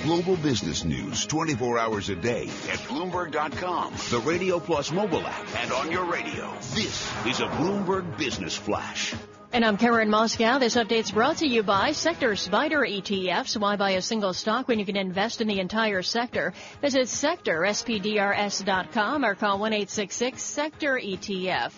Global 0.05 0.37
business 0.37 0.85
news 0.85 1.27
24 1.27 1.77
hours 1.77 2.11
a 2.11 2.15
day 2.15 2.45
at 2.45 2.79
Bloomberg.com, 2.87 3.95
the 4.11 4.21
Radio 4.21 4.61
Plus 4.61 4.93
mobile 4.93 5.27
app, 5.27 5.57
and 5.57 5.73
on 5.73 5.91
your 5.91 6.05
radio. 6.05 6.53
This 6.75 7.13
is 7.27 7.41
a 7.41 7.47
Bloomberg 7.47 8.17
Business 8.19 8.55
Flash. 8.55 9.15
And 9.55 9.65
I'm 9.65 9.77
Karen 9.77 10.09
Moskow. 10.09 10.59
This 10.59 10.75
update's 10.75 11.13
brought 11.13 11.37
to 11.37 11.47
you 11.47 11.63
by 11.63 11.93
Sector 11.93 12.31
SPDR 12.31 13.01
ETFs. 13.01 13.57
Why 13.57 13.77
buy 13.77 13.91
a 13.91 14.03
single 14.03 14.33
stock 14.33 14.67
when 14.67 14.81
you 14.81 14.85
can 14.85 14.97
invest 14.97 15.41
in 15.41 15.47
the 15.47 15.61
entire 15.61 16.03
sector? 16.03 16.53
Visit 16.83 17.03
sectorspdrs.com 17.03 19.25
or 19.25 19.37
call 19.37 19.61
1-866-SECTOR 19.61 20.99
ETF. 20.99 21.71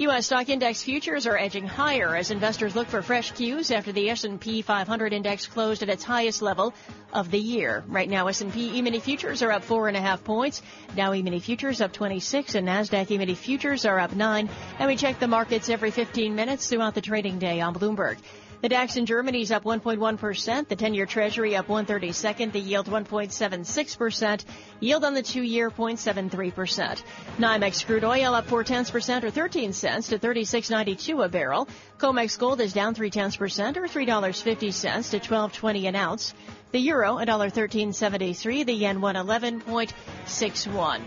U.S. 0.00 0.24
stock 0.24 0.48
index 0.48 0.82
futures 0.82 1.26
are 1.26 1.36
edging 1.36 1.66
higher 1.66 2.16
as 2.16 2.30
investors 2.30 2.74
look 2.74 2.88
for 2.88 3.02
fresh 3.02 3.32
cues 3.32 3.70
after 3.70 3.92
the 3.92 4.08
S&P 4.08 4.62
500 4.62 5.12
index 5.12 5.46
closed 5.46 5.82
at 5.82 5.90
its 5.90 6.02
highest 6.02 6.40
level 6.40 6.72
of 7.12 7.30
the 7.30 7.38
year. 7.38 7.84
Right 7.86 8.08
now, 8.08 8.28
S&P 8.28 8.78
E-mini 8.78 8.98
futures 8.98 9.42
are 9.42 9.52
up 9.52 9.62
four 9.62 9.88
and 9.88 9.98
a 9.98 10.00
half 10.00 10.24
points. 10.24 10.62
Dow 10.96 11.12
E-mini 11.12 11.38
futures 11.38 11.82
up 11.82 11.92
26 11.92 12.54
and 12.54 12.66
NASDAQ 12.66 13.10
E-mini 13.10 13.34
futures 13.34 13.84
are 13.84 14.00
up 14.00 14.16
nine. 14.16 14.48
And 14.78 14.88
we 14.88 14.96
check 14.96 15.18
the 15.18 15.28
markets 15.28 15.68
every 15.68 15.90
15 15.90 16.34
minutes 16.34 16.66
throughout 16.66 16.94
the 16.94 17.02
trading 17.02 17.38
day 17.38 17.60
on 17.60 17.74
Bloomberg. 17.74 18.16
The 18.62 18.68
DAX 18.68 18.96
in 18.96 19.06
Germany 19.06 19.40
is 19.40 19.52
up 19.52 19.64
1.1%. 19.64 20.68
The 20.68 20.76
10-year 20.76 21.06
Treasury 21.06 21.56
up 21.56 21.68
132nd. 21.68 22.52
The 22.52 22.60
yield 22.60 22.88
1.76%. 22.88 24.44
Yield 24.80 25.02
on 25.02 25.14
the 25.14 25.22
two-year 25.22 25.70
0.73%. 25.70 27.02
NYMEX 27.38 27.86
crude 27.86 28.04
oil 28.04 28.34
up 28.34 28.48
4 28.48 28.64
tenths 28.64 28.90
percent 28.90 29.24
or 29.24 29.30
13 29.30 29.72
cents 29.72 30.08
to 30.08 30.18
36.92 30.18 31.24
a 31.24 31.28
barrel. 31.30 31.68
COMEX 31.96 32.38
gold 32.38 32.60
is 32.60 32.74
down 32.74 32.94
3 32.94 33.08
tenths 33.08 33.36
percent 33.36 33.78
or 33.78 33.84
$3.50 33.84 35.10
to 35.10 35.20
12.20 35.20 35.88
an 35.88 35.96
ounce. 35.96 36.34
The 36.72 36.80
euro 36.80 37.16
$1.1373. 37.16 38.66
The 38.66 38.74
yen 38.74 39.00
111.61. 39.00 41.00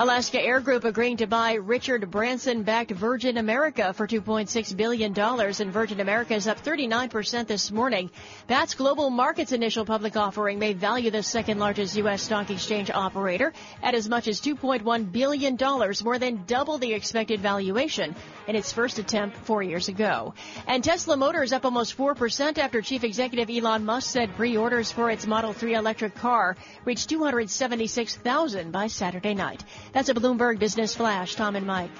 Alaska 0.00 0.40
Air 0.40 0.60
Group 0.60 0.84
agreeing 0.84 1.16
to 1.16 1.26
buy 1.26 1.54
Richard 1.54 2.08
Branson 2.08 2.62
backed 2.62 2.92
Virgin 2.92 3.36
America 3.36 3.92
for 3.92 4.06
$2.6 4.06 4.76
billion, 4.76 5.12
and 5.18 5.72
Virgin 5.72 5.98
America 5.98 6.36
is 6.36 6.46
up 6.46 6.62
39% 6.62 7.48
this 7.48 7.72
morning. 7.72 8.08
Bats 8.46 8.74
Global 8.74 9.10
Markets 9.10 9.50
initial 9.50 9.84
public 9.84 10.16
offering 10.16 10.60
may 10.60 10.72
value 10.72 11.10
the 11.10 11.24
second 11.24 11.58
largest 11.58 11.96
U.S. 11.96 12.22
stock 12.22 12.48
exchange 12.48 12.92
operator 12.92 13.52
at 13.82 13.96
as 13.96 14.08
much 14.08 14.28
as 14.28 14.40
$2.1 14.40 15.10
billion, 15.10 15.58
more 16.04 16.18
than 16.20 16.44
double 16.46 16.78
the 16.78 16.92
expected 16.92 17.40
valuation 17.40 18.14
in 18.46 18.54
its 18.54 18.72
first 18.72 19.00
attempt 19.00 19.36
four 19.38 19.64
years 19.64 19.88
ago. 19.88 20.32
And 20.68 20.84
Tesla 20.84 21.16
Motors 21.16 21.52
up 21.52 21.64
almost 21.64 21.98
4% 21.98 22.56
after 22.58 22.82
Chief 22.82 23.02
Executive 23.02 23.50
Elon 23.50 23.84
Musk 23.84 24.10
said 24.10 24.36
pre-orders 24.36 24.92
for 24.92 25.10
its 25.10 25.26
Model 25.26 25.52
3 25.52 25.74
electric 25.74 26.14
car 26.14 26.56
reached 26.84 27.08
276,000 27.08 28.70
by 28.70 28.86
Saturday 28.86 29.34
night. 29.34 29.64
That's 29.92 30.08
a 30.08 30.14
Bloomberg 30.14 30.58
Business 30.58 30.94
Flash. 30.94 31.34
Tom 31.34 31.56
and 31.56 31.66
Mike. 31.66 31.90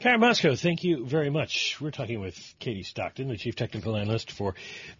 Karen 0.00 0.20
Moskow, 0.20 0.56
thank 0.56 0.84
you 0.84 1.04
very 1.04 1.28
much. 1.28 1.80
We're 1.80 1.90
talking 1.90 2.20
with 2.20 2.54
Katie 2.60 2.84
Stockton, 2.84 3.26
the 3.26 3.36
Chief 3.36 3.56
Technical 3.56 3.96
Analyst 3.96 4.30
for 4.30 4.54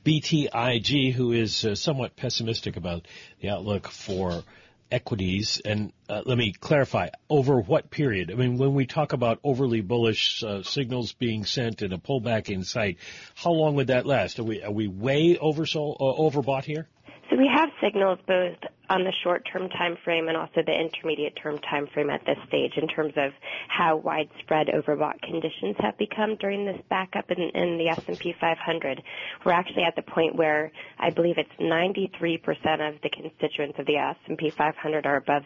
BTIG, 0.05 1.13
who 1.13 1.31
is 1.31 1.65
uh, 1.65 1.77
somewhat 1.77 2.17
pessimistic 2.17 2.77
about 2.77 3.07
the 3.41 3.51
outlook 3.51 3.87
for 3.87 4.43
equities. 4.91 5.63
And 5.65 5.93
uh, 6.09 6.23
let 6.25 6.37
me 6.37 6.53
clarify, 6.53 7.11
over 7.31 7.61
what 7.61 7.91
period? 7.91 8.33
I 8.33 8.35
mean, 8.35 8.59
when 8.59 8.75
we 8.75 8.87
talk 8.87 9.13
about 9.13 9.39
overly 9.45 9.83
bullish 9.83 10.43
uh, 10.43 10.65
signals 10.65 11.13
being 11.13 11.45
sent 11.45 11.83
and 11.83 11.93
a 11.93 11.99
pullback 11.99 12.49
in 12.49 12.65
sight, 12.65 12.99
how 13.37 13.53
long 13.53 13.77
would 13.77 13.89
that 13.89 14.05
last? 14.05 14.41
Are 14.41 14.45
we, 14.45 14.65
are 14.65 14.73
we 14.73 14.89
way 14.89 15.37
oversold, 15.37 15.99
uh, 16.01 16.21
overbought 16.21 16.65
here? 16.65 16.89
So 17.31 17.37
we 17.37 17.49
have 17.55 17.69
signals 17.81 18.19
both 18.27 18.57
on 18.91 19.05
the 19.05 19.13
short-term 19.23 19.69
time 19.71 19.97
frame 20.05 20.29
and 20.29 20.37
also 20.37 20.63
the 20.65 20.73
intermediate-term 20.73 21.59
time 21.59 21.87
frame 21.93 22.11
at 22.11 22.25
this 22.25 22.39
stage 22.47 22.73
in 22.77 22.89
terms 22.89 23.13
of 23.17 23.33
how 23.69 23.97
widespread 23.97 24.69
overbought 24.69 25.21
conditions 25.23 25.77
have 25.79 25.97
become 25.99 26.37
during 26.37 26.65
this 26.65 26.81
backup 26.89 27.31
in, 27.31 27.39
in 27.39 27.79
the 27.79 27.89
S&P 27.89 28.35
500. 28.41 29.03
We're 29.45 29.53
actually 29.53 29.85
at 29.85 29.97
the 29.97 30.03
point 30.03 30.37
where 30.37 30.73
I 30.99 31.11
believe 31.11 31.37
it's 31.39 31.51
93% 31.61 32.41
of 32.89 33.01
the 33.03 33.11
constituents 33.11 33.79
of 33.79 33.87
the 33.87 33.97
S&P 33.97 34.51
500 34.51 35.07
are 35.07 35.17
above 35.17 35.43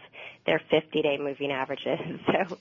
their 0.47 0.61
50-day 0.73 1.19
moving 1.19 1.51
averages. 1.51 1.99
So 2.33 2.57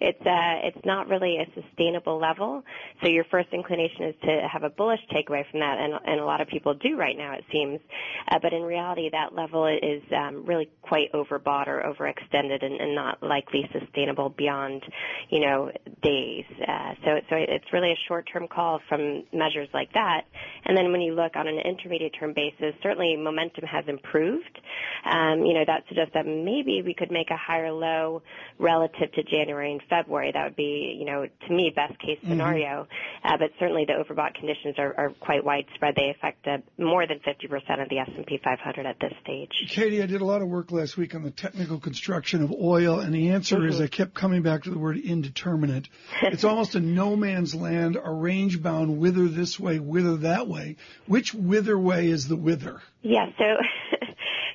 it's 0.00 0.20
uh, 0.20 0.66
it's 0.66 0.84
not 0.84 1.08
really 1.08 1.38
a 1.38 1.46
sustainable 1.54 2.18
level. 2.18 2.62
So 3.02 3.08
your 3.08 3.24
first 3.24 3.48
inclination 3.52 4.04
is 4.04 4.14
to 4.22 4.48
have 4.52 4.64
a 4.64 4.68
bullish 4.68 5.00
takeaway 5.10 5.48
from 5.50 5.60
that, 5.60 5.78
and, 5.78 5.94
and 6.04 6.20
a 6.20 6.24
lot 6.24 6.40
of 6.40 6.48
people 6.48 6.74
do 6.74 6.96
right 6.96 7.16
now, 7.16 7.34
it 7.34 7.44
seems. 7.50 7.80
Uh, 8.28 8.38
but 8.42 8.52
in 8.52 8.62
reality, 8.62 9.08
that 9.10 9.34
level 9.34 9.66
is 9.66 10.02
um, 10.28 10.44
really 10.44 10.70
quite 10.82 11.12
overbought 11.12 11.68
or 11.68 11.82
overextended, 11.82 12.64
and, 12.64 12.80
and 12.80 12.94
not 12.94 13.22
likely 13.22 13.68
sustainable 13.72 14.30
beyond, 14.30 14.82
you 15.30 15.40
know, 15.40 15.70
days. 16.02 16.44
Uh, 16.66 16.94
so 17.04 17.10
so 17.30 17.36
it's 17.36 17.64
really 17.72 17.92
a 17.92 17.98
short-term 18.08 18.48
call 18.48 18.80
from 18.88 19.24
measures 19.32 19.68
like 19.72 19.92
that. 19.94 20.22
And 20.64 20.76
then 20.76 20.92
when 20.92 21.00
you 21.00 21.14
look 21.14 21.36
on 21.36 21.46
an 21.46 21.58
intermediate-term 21.58 22.34
basis, 22.34 22.74
certainly 22.82 23.16
momentum 23.16 23.64
has 23.64 23.84
improved. 23.88 24.60
Um, 25.04 25.44
you 25.44 25.54
know 25.54 25.64
that 25.66 25.84
suggests 25.88 26.12
that 26.14 26.26
maybe 26.26 26.82
we 26.84 26.94
could 26.94 27.10
make 27.10 27.30
a 27.30 27.36
higher 27.36 27.72
low 27.72 28.22
relative 28.58 29.12
to 29.12 29.22
January 29.22 29.72
and 29.72 29.82
February. 29.88 30.30
That 30.32 30.44
would 30.44 30.56
be, 30.56 30.96
you 30.98 31.06
know, 31.06 31.26
to 31.26 31.52
me, 31.52 31.72
best 31.74 31.98
case 32.00 32.18
mm-hmm. 32.18 32.30
scenario. 32.30 32.86
Mm-hmm. 32.86 33.34
Uh, 33.34 33.36
but 33.38 33.50
certainly 33.58 33.84
the 33.86 33.92
overbought 33.92 34.34
conditions 34.34 34.76
are, 34.78 34.94
are 34.96 35.10
quite 35.20 35.44
widespread. 35.44 35.94
They 35.96 36.10
affect 36.16 36.46
uh, 36.46 36.58
more 36.78 37.06
than 37.06 37.20
50% 37.20 37.82
of 37.82 37.88
the 37.88 37.98
S&P 37.98 38.38
500 38.42 38.86
at 38.86 38.96
this 39.00 39.12
stage. 39.22 39.50
Katie, 39.68 40.00
did 40.14 40.20
a 40.20 40.24
lot 40.24 40.42
of 40.42 40.48
work 40.48 40.70
last 40.70 40.96
week 40.96 41.12
on 41.16 41.24
the 41.24 41.30
technical 41.32 41.80
construction 41.80 42.40
of 42.40 42.52
oil, 42.52 43.00
and 43.00 43.12
the 43.12 43.30
answer 43.30 43.56
mm-hmm. 43.56 43.68
is 43.68 43.80
I 43.80 43.88
kept 43.88 44.14
coming 44.14 44.42
back 44.42 44.62
to 44.62 44.70
the 44.70 44.78
word 44.78 44.96
indeterminate. 44.96 45.88
it's 46.22 46.44
almost 46.44 46.76
a 46.76 46.80
no 46.80 47.16
man's 47.16 47.52
land, 47.52 47.98
a 48.00 48.12
range 48.12 48.62
bound 48.62 49.00
wither 49.00 49.26
this 49.26 49.58
way, 49.58 49.80
wither 49.80 50.18
that 50.18 50.46
way. 50.46 50.76
Which 51.08 51.34
wither 51.34 51.76
way 51.76 52.06
is 52.06 52.28
the 52.28 52.36
wither? 52.36 52.80
Yeah, 53.02 53.26
so 53.36 53.44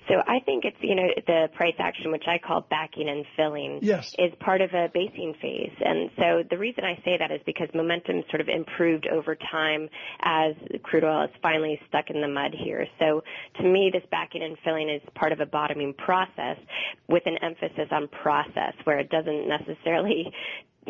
So 0.10 0.16
I 0.28 0.39
think 0.44 0.66
it's, 0.66 0.78
you 0.82 0.96
know, 0.96 1.08
the 1.28 1.50
price 1.54 1.75
action, 1.78 2.12
which 2.12 2.25
I 2.28 2.39
call 2.39 2.66
backing 2.70 3.08
and 3.08 3.25
filling, 3.38 3.80
yes. 3.82 4.13
is 4.18 4.34
part 4.39 4.62
of 4.62 4.74
a 4.74 4.89
basing 4.92 5.36
phase. 5.39 5.72
And 5.80 6.10
so 6.18 6.44
the 6.50 6.58
reason 6.58 6.84
I 6.84 6.96
say 7.06 7.18
that 7.18 7.32
is 7.32 7.39
because 7.46 7.70
momentum 7.75 8.24
sort 8.30 8.42
of 8.42 8.50
improved 8.50 9.08
over 9.08 9.36
time 9.36 9.88
as 10.22 10.56
crude 10.82 11.04
oil 11.04 11.25
is 11.25 11.30
finally 11.44 11.80
stuck 11.88 12.10
in 12.10 12.22
the 12.22 12.28
mud 12.28 12.56
here. 12.58 12.88
So 12.98 13.22
to 13.58 13.63
me, 13.63 13.92
this 13.94 14.04
backing 14.10 14.42
and 14.42 14.58
filling 14.63 14.89
is 14.89 15.01
part 15.13 15.32
of 15.32 15.39
a 15.39 15.46
bottoming 15.46 15.94
process 15.94 16.58
with 17.08 17.24
an 17.28 17.38
emphasis 17.44 17.88
on 17.92 18.08
process 18.08 18.74
where 18.86 19.00
it 19.00 19.10
doesn't 19.10 19.48
necessarily 19.48 20.34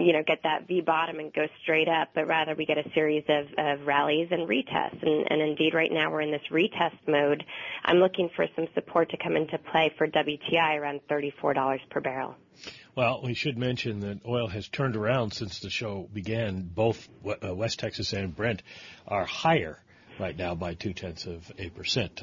you 0.05 0.13
know, 0.13 0.23
get 0.25 0.39
that 0.43 0.67
V 0.67 0.81
bottom 0.81 1.19
and 1.19 1.33
go 1.33 1.47
straight 1.63 1.87
up, 1.87 2.09
but 2.13 2.27
rather 2.27 2.55
we 2.55 2.65
get 2.65 2.77
a 2.77 2.89
series 2.93 3.23
of, 3.29 3.45
of 3.57 3.87
rallies 3.87 4.27
and 4.31 4.47
retests. 4.47 5.01
And, 5.01 5.27
and 5.29 5.41
indeed, 5.41 5.73
right 5.73 5.91
now 5.91 6.11
we're 6.11 6.21
in 6.21 6.31
this 6.31 6.41
retest 6.51 6.97
mode. 7.07 7.43
I'm 7.85 7.97
looking 7.97 8.29
for 8.35 8.45
some 8.55 8.67
support 8.73 9.09
to 9.11 9.17
come 9.17 9.35
into 9.35 9.57
play 9.57 9.93
for 9.97 10.07
WTI 10.07 10.79
around 10.79 11.01
$34 11.09 11.79
per 11.89 12.01
barrel. 12.01 12.35
Well, 12.95 13.21
we 13.23 13.33
should 13.33 13.57
mention 13.57 14.01
that 14.01 14.25
oil 14.25 14.47
has 14.47 14.67
turned 14.67 14.95
around 14.95 15.33
since 15.33 15.59
the 15.59 15.69
show 15.69 16.09
began. 16.11 16.63
Both 16.63 17.07
uh, 17.25 17.55
West 17.55 17.79
Texas 17.79 18.13
and 18.13 18.35
Brent 18.35 18.63
are 19.07 19.25
higher 19.25 19.79
right 20.19 20.37
now 20.37 20.55
by 20.55 20.73
two 20.73 20.93
tenths 20.93 21.25
of 21.25 21.49
a 21.57 21.69
percent. 21.69 22.21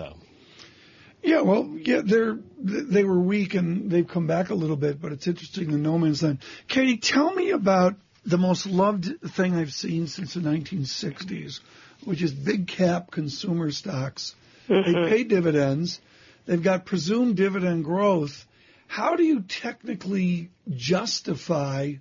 Yeah, 1.27 1.41
well, 1.41 1.69
yeah, 1.83 2.03
they're 2.05 2.39
they 2.57 3.03
were 3.03 3.19
weak 3.19 3.55
and 3.55 3.91
they've 3.91 4.07
come 4.07 4.29
back 4.29 4.51
a 4.51 4.55
little 4.55 4.77
bit, 4.77 5.01
but 5.01 5.11
it's 5.11 5.27
interesting 5.27 5.73
the 5.73 5.77
no 5.77 5.99
man's 5.99 6.23
land. 6.23 6.39
Katie, 6.69 6.99
tell 6.99 7.35
me 7.35 7.51
about 7.51 7.97
the 8.25 8.39
most 8.39 8.65
loved 8.67 9.09
thing 9.33 9.57
I've 9.57 9.73
seen 9.73 10.07
since 10.07 10.35
the 10.35 10.41
1960s, 10.41 11.59
which 12.05 12.23
is 12.23 12.33
big 12.33 12.69
cap 12.69 13.11
consumer 13.11 13.73
stocks. 13.73 14.37
Mm-hmm. 14.69 14.93
They 14.93 15.09
pay 15.11 15.25
dividends. 15.25 16.01
They've 16.47 16.63
got 16.63 16.87
presumed 16.87 17.37
dividend 17.37 17.85
growth. 17.85 18.47
How 18.87 19.17
do 19.17 19.25
you 19.25 19.41
technically 19.41 20.51
justify 20.71 21.95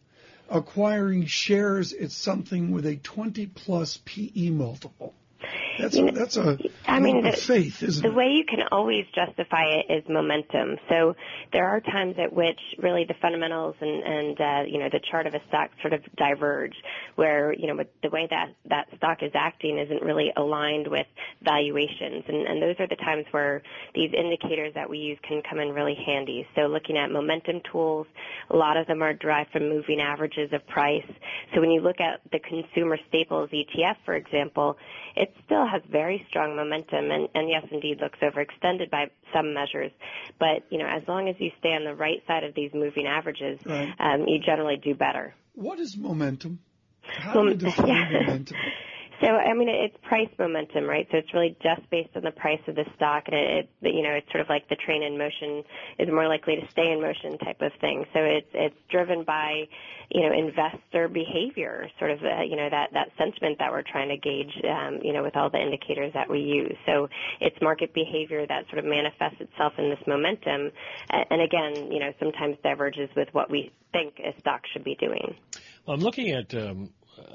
acquiring 0.50 1.26
shares 1.26 1.94
at 1.94 2.12
something 2.12 2.72
with 2.72 2.86
a 2.86 2.98
20 2.98 3.48
plus 3.48 4.00
PE 4.06 4.52
multiple? 4.52 5.16
That's 5.80 5.98
a, 5.98 6.12
that's 6.12 6.38
a 6.38 6.58
I 6.88 7.00
mean, 7.00 7.24
the, 7.24 7.32
faith, 7.32 7.84
isn't 7.84 8.04
the 8.04 8.10
it? 8.10 8.16
way 8.16 8.28
you 8.28 8.46
can 8.46 8.60
always 8.72 9.06
justify 9.14 9.66
it 9.66 9.92
is 9.92 10.04
momentum. 10.10 10.78
So 10.90 11.16
there 11.52 11.68
are 11.68 11.82
times 11.82 12.16
at 12.18 12.32
which 12.32 12.60
really 12.78 13.06
the 13.06 13.16
fundamentals 13.22 13.76
and, 13.82 14.04
and 14.04 14.42
uh, 14.42 14.64
you 14.68 14.80
know 14.80 14.90
the 14.92 15.00
chart 15.12 15.28
of 15.28 15.34
a 15.34 15.40
stock 15.48 15.72
sort 15.82 15.94
of 15.94 16.02
diverge, 16.16 16.76
where 17.16 17.54
you 17.54 17.68
know 17.68 17.84
the 18.02 18.10
way 18.10 18.28
that 18.30 18.54
that 18.70 18.88
stock 18.98 19.22
is 19.22 19.32
acting 19.36 19.78
isn't 19.80 20.02
really 20.02 20.32
aligned 20.38 20.88
with 20.88 21.08
valuations, 21.44 22.24
and, 22.28 22.48
and 22.48 22.62
those 22.62 22.76
are 22.80 22.88
the 22.88 22.96
times 22.96 23.26
where 23.32 23.62
these 23.94 24.12
indicators 24.14 24.74
that 24.76 24.90
we 24.90 24.98
use 24.98 25.20
can 25.28 25.42
come 25.50 25.60
in 25.60 25.70
really 25.70 25.98
handy. 26.06 26.48
So 26.56 26.62
looking 26.68 26.98
at 26.98 27.12
momentum 27.12 27.62
tools, 27.72 28.08
a 28.50 28.56
lot 28.56 28.78
of 28.78 28.88
them 28.88 29.02
are 29.02 29.14
derived 29.14 29.52
from 29.52 29.70
moving 29.70 30.00
averages 30.00 30.52
of 30.54 30.66
price. 30.68 31.06
So 31.54 31.62
when 31.62 31.72
you 31.72 31.82
look 31.82 32.00
at 32.00 32.22
the 32.32 32.40
consumer 32.40 32.98
staples 33.08 33.50
ETF, 33.50 33.96
for 34.06 34.16
example, 34.16 34.78
it 35.16 35.34
still 35.46 35.65
has 35.68 35.82
very 35.90 36.26
strong 36.30 36.56
momentum 36.56 37.12
and, 37.12 37.28
and 37.34 37.50
yes, 37.50 37.64
indeed 37.72 38.00
looks 38.02 38.20
overextended 38.20 38.90
by 38.90 39.06
some 39.34 39.54
measures. 39.54 39.92
But, 40.40 40.66
you 40.70 40.78
know, 40.78 40.88
as 40.88 41.08
long 41.08 41.30
as 41.30 41.36
you 41.40 41.52
stay 41.60 41.70
on 41.70 41.84
the 41.84 41.96
right 41.96 42.22
side 42.28 42.44
of 42.44 42.54
these 42.56 42.72
moving 42.74 43.08
averages, 43.08 43.60
right. 43.66 43.94
um, 44.00 44.28
you 44.28 44.40
generally 44.46 44.78
do 44.78 44.96
better. 44.96 45.34
What 45.54 45.80
is 45.80 45.98
momentum? 45.98 46.60
How 47.02 47.34
do 47.34 47.50
you 47.50 47.56
define 47.56 47.88
yeah. 48.12 48.20
momentum? 48.22 48.58
So, 49.22 49.28
I 49.28 49.54
mean, 49.54 49.70
it's 49.70 49.96
price 50.04 50.30
momentum, 50.38 50.86
right? 50.86 51.08
So 51.12 51.18
it's 51.18 51.34
really 51.34 51.56
just 51.64 51.90
based 51.90 52.10
on 52.16 52.24
the 52.24 52.32
price 52.32 52.60
of 52.68 52.76
the 52.76 52.86
stock, 52.96 53.24
and 53.28 53.36
it, 53.36 53.70
it, 53.82 53.94
you 53.94 54.04
know, 54.04 54.12
it's 54.12 54.30
sort 54.32 54.42
of 54.42 54.50
like 54.50 54.68
the 54.68 54.76
train 54.76 55.04
in 55.04 55.18
motion 55.18 55.64
is 56.00 56.10
more 56.10 56.28
likely 56.28 56.56
to 56.58 56.68
stay 56.72 56.92
in 56.92 57.02
motion 57.02 57.38
type 57.38 57.62
of 57.62 57.72
thing. 57.80 58.06
So 58.14 58.20
it's 58.20 58.50
it's 58.54 58.76
driven 58.90 59.24
by, 59.24 59.68
you 60.12 60.22
know, 60.22 60.34
investor 60.34 61.08
behavior, 61.08 61.88
sort 61.98 62.12
of, 62.12 62.20
uh, 62.24 62.42
you 62.42 62.58
know, 62.58 62.70
that 62.70 62.92
that 62.94 63.10
sentiment 63.18 63.60
that 63.60 63.72
we're 63.72 63.84
trying 63.84 64.10
to 64.10 64.18
gauge, 64.18 64.54
um, 64.70 65.00
you 65.02 65.14
know, 65.14 65.24
with 65.24 65.38
all 65.38 65.50
the 65.50 65.62
indicators 65.62 66.12
that 66.14 66.30
we 66.30 66.40
use. 66.40 66.76
So 66.86 67.08
it's 67.40 67.56
market 67.62 67.94
behavior 67.94 68.46
that 68.46 68.66
sort 68.68 68.80
of 68.80 68.86
manifests 68.86 69.40
itself 69.40 69.74
in 69.78 69.90
this 69.90 70.06
momentum, 70.08 70.72
and 71.10 71.42
again, 71.42 71.90
you 71.92 72.00
know, 72.00 72.12
sometimes 72.20 72.58
diverges 72.64 73.10
with 73.16 73.30
what 73.32 73.50
we 73.50 73.72
think 73.94 74.20
a 74.20 74.38
stock 74.42 74.62
should 74.74 74.84
be 74.84 74.96
doing. 74.96 75.36
Well, 75.86 75.96
I'm 75.96 76.02
looking 76.02 76.32
at 76.32 76.54
um, 76.54 76.90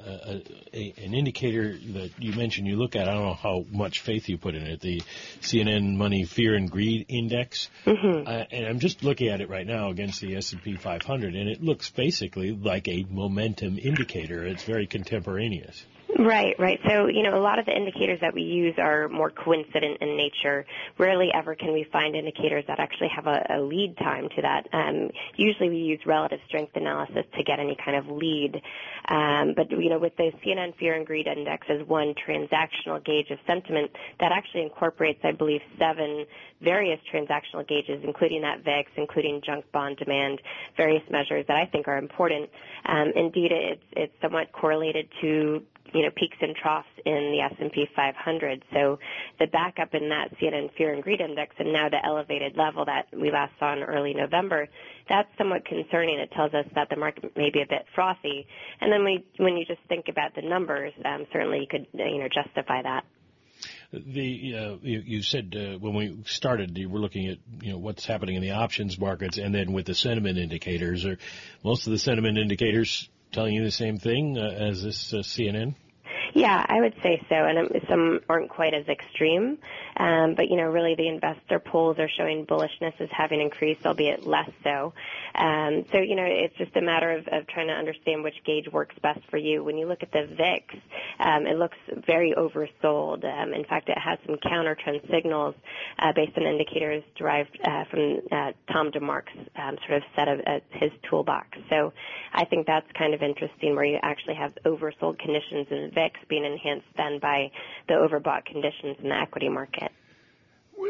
a, 0.05 0.43
a, 0.73 0.93
an 1.03 1.13
indicator 1.13 1.77
that 1.93 2.11
you 2.19 2.33
mentioned 2.33 2.67
you 2.67 2.75
look 2.75 2.95
at. 2.95 3.07
I 3.07 3.13
don't 3.13 3.25
know 3.25 3.33
how 3.33 3.65
much 3.71 3.99
faith 4.01 4.29
you 4.29 4.37
put 4.37 4.55
in 4.55 4.63
it. 4.63 4.81
The 4.81 5.01
CNN 5.41 5.95
Money 5.95 6.25
Fear 6.25 6.55
and 6.55 6.69
Greed 6.69 7.05
Index, 7.09 7.69
mm-hmm. 7.85 8.27
uh, 8.27 8.43
and 8.51 8.65
I'm 8.65 8.79
just 8.79 9.03
looking 9.03 9.29
at 9.29 9.41
it 9.41 9.49
right 9.49 9.65
now 9.65 9.89
against 9.89 10.21
the 10.21 10.35
S&P 10.35 10.75
500, 10.75 11.35
and 11.35 11.49
it 11.49 11.63
looks 11.63 11.89
basically 11.89 12.51
like 12.51 12.87
a 12.87 13.05
momentum 13.09 13.77
indicator. 13.77 14.45
It's 14.45 14.63
very 14.63 14.87
contemporaneous. 14.87 15.85
Right, 16.21 16.53
right. 16.59 16.79
So, 16.87 17.07
you 17.07 17.23
know, 17.23 17.35
a 17.35 17.41
lot 17.41 17.57
of 17.57 17.65
the 17.65 17.75
indicators 17.75 18.19
that 18.21 18.35
we 18.35 18.43
use 18.43 18.75
are 18.77 19.09
more 19.09 19.31
coincident 19.31 19.97
in 20.01 20.15
nature. 20.15 20.65
Rarely 20.99 21.31
ever 21.33 21.55
can 21.55 21.73
we 21.73 21.83
find 21.91 22.15
indicators 22.15 22.63
that 22.67 22.79
actually 22.79 23.07
have 23.15 23.25
a, 23.25 23.43
a 23.49 23.59
lead 23.59 23.97
time 23.97 24.29
to 24.35 24.41
that. 24.43 24.67
Um, 24.71 25.09
usually 25.35 25.69
we 25.69 25.77
use 25.77 25.99
relative 26.05 26.39
strength 26.47 26.73
analysis 26.75 27.25
to 27.35 27.43
get 27.43 27.59
any 27.59 27.75
kind 27.83 27.97
of 27.97 28.07
lead. 28.07 28.61
Um, 29.09 29.53
but, 29.55 29.71
you 29.71 29.89
know, 29.89 29.97
with 29.97 30.15
the 30.17 30.31
CNN 30.45 30.77
Fear 30.77 30.93
and 30.93 31.07
Greed 31.07 31.25
Index 31.25 31.65
as 31.69 31.87
one 31.87 32.13
transactional 32.13 33.03
gauge 33.03 33.31
of 33.31 33.39
sentiment, 33.47 33.89
that 34.19 34.31
actually 34.31 34.61
incorporates, 34.61 35.21
I 35.23 35.31
believe, 35.31 35.61
seven 35.79 36.25
various 36.61 36.99
transactional 37.11 37.67
gauges, 37.67 38.03
including 38.03 38.41
that 38.43 38.63
VIX, 38.63 38.91
including 38.95 39.41
junk 39.43 39.65
bond 39.71 39.97
demand, 39.97 40.39
various 40.77 41.01
measures 41.09 41.45
that 41.47 41.57
I 41.57 41.65
think 41.65 41.87
are 41.87 41.97
important. 41.97 42.47
Um, 42.85 43.11
indeed, 43.15 43.51
it's, 43.51 43.83
it's 43.93 44.13
somewhat 44.21 44.51
correlated 44.51 45.07
to 45.21 45.63
you 45.93 46.03
know, 46.03 46.09
peaks 46.15 46.37
and 46.41 46.55
troughs 46.55 46.87
in 47.05 47.31
the 47.31 47.41
S&P 47.41 47.87
500. 47.95 48.63
So 48.73 48.99
the 49.39 49.47
backup 49.47 49.93
in 49.93 50.09
that 50.09 50.29
CNN 50.39 50.73
Fear 50.77 50.93
and 50.93 51.03
Greed 51.03 51.21
Index 51.21 51.55
and 51.59 51.73
now 51.73 51.89
the 51.89 52.03
elevated 52.05 52.55
level 52.55 52.85
that 52.85 53.07
we 53.13 53.31
last 53.31 53.53
saw 53.59 53.73
in 53.73 53.83
early 53.83 54.13
November, 54.13 54.67
that's 55.09 55.29
somewhat 55.37 55.65
concerning. 55.65 56.19
It 56.19 56.31
tells 56.31 56.53
us 56.53 56.65
that 56.75 56.89
the 56.89 56.95
market 56.95 57.35
may 57.35 57.49
be 57.49 57.61
a 57.61 57.67
bit 57.67 57.85
frothy. 57.93 58.47
And 58.79 58.91
then 58.91 59.03
we, 59.03 59.25
when 59.37 59.57
you 59.57 59.65
just 59.65 59.81
think 59.89 60.07
about 60.07 60.35
the 60.35 60.41
numbers, 60.41 60.93
um, 61.03 61.25
certainly 61.33 61.59
you 61.59 61.67
could, 61.67 61.87
you 61.93 62.19
know, 62.19 62.29
justify 62.33 62.81
that. 62.81 63.03
The 63.93 64.55
uh, 64.55 64.77
you, 64.81 65.03
you, 65.05 65.21
said 65.21 65.53
uh, 65.55 65.77
when 65.77 65.93
we 65.93 66.23
started, 66.25 66.77
you 66.77 66.89
were 66.89 66.99
looking 66.99 67.27
at 67.27 67.37
you 67.61 67.73
know 67.73 67.77
what's 67.77 68.05
happening 68.05 68.35
in 68.35 68.41
the 68.41 68.51
options 68.51 68.97
markets, 68.97 69.37
and 69.37 69.53
then 69.53 69.73
with 69.73 69.85
the 69.85 69.93
sentiment 69.93 70.37
indicators. 70.37 71.05
or 71.05 71.17
most 71.63 71.85
of 71.87 71.91
the 71.91 71.99
sentiment 71.99 72.37
indicators 72.37 73.09
telling 73.31 73.53
you 73.53 73.63
the 73.63 73.71
same 73.71 73.97
thing 73.97 74.37
uh, 74.37 74.41
as 74.41 74.83
this 74.83 75.13
uh, 75.13 75.17
CNN? 75.17 75.75
Yeah, 76.33 76.65
I 76.67 76.79
would 76.79 76.93
say 77.03 77.21
so, 77.27 77.35
and 77.35 77.69
some 77.89 78.21
aren't 78.29 78.49
quite 78.49 78.73
as 78.73 78.87
extreme. 78.87 79.57
Um, 79.97 80.35
but 80.35 80.49
you 80.49 80.55
know, 80.55 80.63
really, 80.63 80.95
the 80.95 81.07
investor 81.07 81.59
pools 81.59 81.97
are 81.99 82.09
showing 82.17 82.45
bullishness 82.45 82.99
as 82.99 83.09
having 83.11 83.41
increased, 83.41 83.85
albeit 83.85 84.25
less 84.25 84.49
so. 84.63 84.93
Um, 85.35 85.85
so 85.91 85.99
you 85.99 86.15
know, 86.15 86.25
it's 86.25 86.55
just 86.57 86.75
a 86.77 86.81
matter 86.81 87.11
of, 87.11 87.27
of 87.27 87.47
trying 87.47 87.67
to 87.67 87.73
understand 87.73 88.23
which 88.23 88.35
gauge 88.45 88.67
works 88.71 88.95
best 89.01 89.19
for 89.29 89.37
you. 89.37 89.63
When 89.63 89.77
you 89.77 89.87
look 89.87 90.03
at 90.03 90.11
the 90.11 90.27
VIX, 90.27 90.73
um, 91.19 91.45
it 91.45 91.57
looks 91.57 91.77
very 92.07 92.33
oversold. 92.37 93.25
Um, 93.25 93.53
in 93.53 93.65
fact, 93.65 93.89
it 93.89 93.97
has 93.97 94.17
some 94.25 94.37
counter 94.37 94.75
trend 94.81 95.01
signals 95.11 95.55
uh, 95.99 96.13
based 96.15 96.37
on 96.37 96.43
indicators 96.43 97.03
derived 97.17 97.59
uh, 97.63 97.83
from 97.91 98.21
uh, 98.31 98.51
Tom 98.71 98.91
DeMark's 98.91 99.33
um, 99.57 99.77
sort 99.85 99.97
of 99.97 100.03
set 100.15 100.27
of 100.29 100.39
uh, 100.47 100.59
his 100.71 100.91
toolbox. 101.09 101.57
So 101.69 101.91
I 102.33 102.45
think 102.45 102.67
that's 102.67 102.87
kind 102.97 103.13
of 103.13 103.21
interesting, 103.21 103.75
where 103.75 103.85
you 103.85 103.99
actually 104.01 104.35
have 104.35 104.53
oversold 104.65 105.19
conditions 105.19 105.67
in 105.69 105.91
VIX 105.93 106.20
being 106.27 106.45
enhanced 106.45 106.87
then 106.97 107.19
by 107.19 107.51
the 107.87 107.93
overbought 107.93 108.45
conditions 108.45 108.97
in 109.01 109.09
the 109.09 109.15
equity 109.15 109.49
market. 109.49 109.91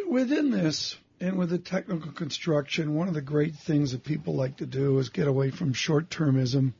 Within 0.07 0.51
this, 0.51 0.95
and 1.19 1.37
with 1.37 1.49
the 1.49 1.59
technical 1.59 2.11
construction, 2.11 2.95
one 2.95 3.07
of 3.07 3.13
the 3.13 3.21
great 3.21 3.55
things 3.55 3.91
that 3.91 4.03
people 4.03 4.35
like 4.35 4.57
to 4.57 4.65
do 4.65 4.97
is 4.99 5.09
get 5.09 5.27
away 5.27 5.51
from 5.51 5.73
short 5.73 6.09
termism, 6.09 6.73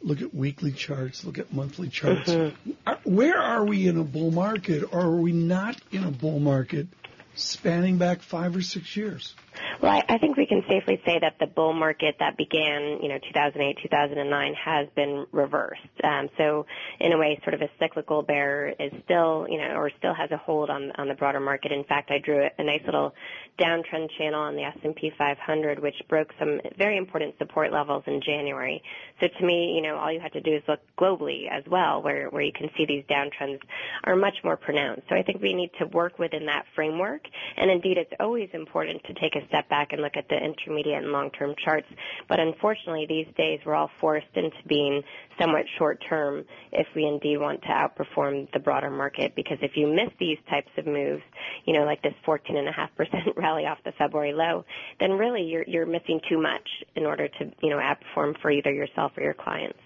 look 0.00 0.22
at 0.22 0.34
weekly 0.34 0.72
charts, 0.72 1.24
look 1.24 1.38
at 1.38 1.52
monthly 1.52 1.88
charts. 1.88 2.30
Mm-hmm. 2.30 2.92
Where 3.04 3.38
are 3.38 3.64
we 3.64 3.86
in 3.86 3.98
a 3.98 4.04
bull 4.04 4.30
market, 4.30 4.84
or 4.92 5.00
are 5.00 5.16
we 5.16 5.32
not 5.32 5.80
in 5.90 6.04
a 6.04 6.10
bull 6.10 6.38
market 6.38 6.88
spanning 7.34 7.98
back 7.98 8.22
five 8.22 8.54
or 8.54 8.62
six 8.62 8.96
years? 8.96 9.34
Well, 9.82 10.02
I, 10.08 10.18
think 10.18 10.36
we 10.36 10.46
can 10.46 10.62
safely 10.68 11.00
say 11.04 11.18
that 11.20 11.36
the 11.38 11.46
bull 11.46 11.72
market 11.72 12.16
that 12.20 12.36
began, 12.36 12.98
you 13.02 13.08
know, 13.08 13.18
2008, 13.18 13.78
2009 13.82 14.54
has 14.54 14.88
been 14.94 15.26
reversed. 15.32 15.80
Um, 16.02 16.28
so, 16.38 16.66
in 17.00 17.12
a 17.12 17.18
way, 17.18 17.38
sort 17.42 17.54
of 17.54 17.62
a 17.62 17.68
cyclical 17.78 18.22
bear 18.22 18.74
is 18.78 18.92
still, 19.04 19.46
you 19.48 19.58
know, 19.58 19.74
or 19.74 19.90
still 19.98 20.14
has 20.14 20.30
a 20.30 20.36
hold 20.36 20.70
on 20.70 20.92
on 20.92 21.08
the 21.08 21.14
broader 21.14 21.40
market. 21.40 21.72
In 21.72 21.84
fact, 21.84 22.10
I 22.10 22.18
drew 22.18 22.46
a 22.58 22.64
nice 22.64 22.82
little 22.84 23.14
downtrend 23.58 24.10
channel 24.18 24.40
on 24.40 24.56
the 24.56 24.62
S&P 24.62 25.12
500, 25.16 25.78
which 25.80 25.94
broke 26.08 26.32
some 26.38 26.60
very 26.76 26.96
important 26.96 27.34
support 27.38 27.72
levels 27.72 28.02
in 28.06 28.20
January. 28.24 28.82
So, 29.20 29.28
to 29.28 29.44
me, 29.44 29.74
you 29.76 29.82
know, 29.82 29.96
all 29.96 30.12
you 30.12 30.20
have 30.20 30.32
to 30.32 30.40
do 30.40 30.54
is 30.54 30.62
look 30.68 30.80
globally 30.98 31.50
as 31.50 31.64
well, 31.66 32.02
where 32.02 32.28
where 32.30 32.42
you 32.42 32.52
can 32.52 32.70
see 32.76 32.86
these 32.86 33.04
downtrends 33.04 33.60
are 34.04 34.16
much 34.16 34.36
more 34.44 34.56
pronounced. 34.56 35.02
So, 35.08 35.16
I 35.16 35.22
think 35.22 35.42
we 35.42 35.52
need 35.52 35.70
to 35.78 35.86
work 35.86 36.18
within 36.18 36.46
that 36.46 36.64
framework 36.74 37.22
And 37.56 37.70
indeed, 37.70 37.98
it's 37.98 38.12
always 38.20 38.48
important 38.52 39.02
to 39.04 39.14
take 39.14 39.36
a 39.36 39.46
step 39.48 39.63
back 39.68 39.92
and 39.92 40.02
look 40.02 40.16
at 40.16 40.28
the 40.28 40.36
intermediate 40.36 41.02
and 41.02 41.12
long-term 41.12 41.54
charts. 41.64 41.86
But 42.28 42.40
unfortunately, 42.40 43.06
these 43.08 43.26
days 43.36 43.60
we're 43.64 43.74
all 43.74 43.90
forced 44.00 44.26
into 44.34 44.56
being 44.66 45.02
somewhat 45.40 45.64
short-term 45.78 46.44
if 46.72 46.86
we 46.94 47.04
indeed 47.06 47.38
want 47.38 47.62
to 47.62 47.68
outperform 47.68 48.50
the 48.52 48.58
broader 48.58 48.90
market. 48.90 49.34
Because 49.34 49.58
if 49.62 49.72
you 49.76 49.86
miss 49.86 50.12
these 50.18 50.38
types 50.50 50.70
of 50.78 50.86
moves, 50.86 51.22
you 51.64 51.72
know, 51.72 51.84
like 51.84 52.02
this 52.02 52.14
14.5% 52.26 53.36
rally 53.36 53.64
off 53.66 53.78
the 53.84 53.92
February 53.98 54.32
low, 54.32 54.64
then 55.00 55.12
really 55.12 55.42
you're 55.42 55.64
you're 55.66 55.86
missing 55.86 56.20
too 56.28 56.40
much 56.40 56.68
in 56.96 57.04
order 57.04 57.28
to 57.28 57.52
you 57.62 57.70
know 57.70 57.78
outperform 57.78 58.40
for 58.40 58.50
either 58.50 58.72
yourself 58.72 59.12
or 59.16 59.22
your 59.22 59.34
clients. 59.34 59.78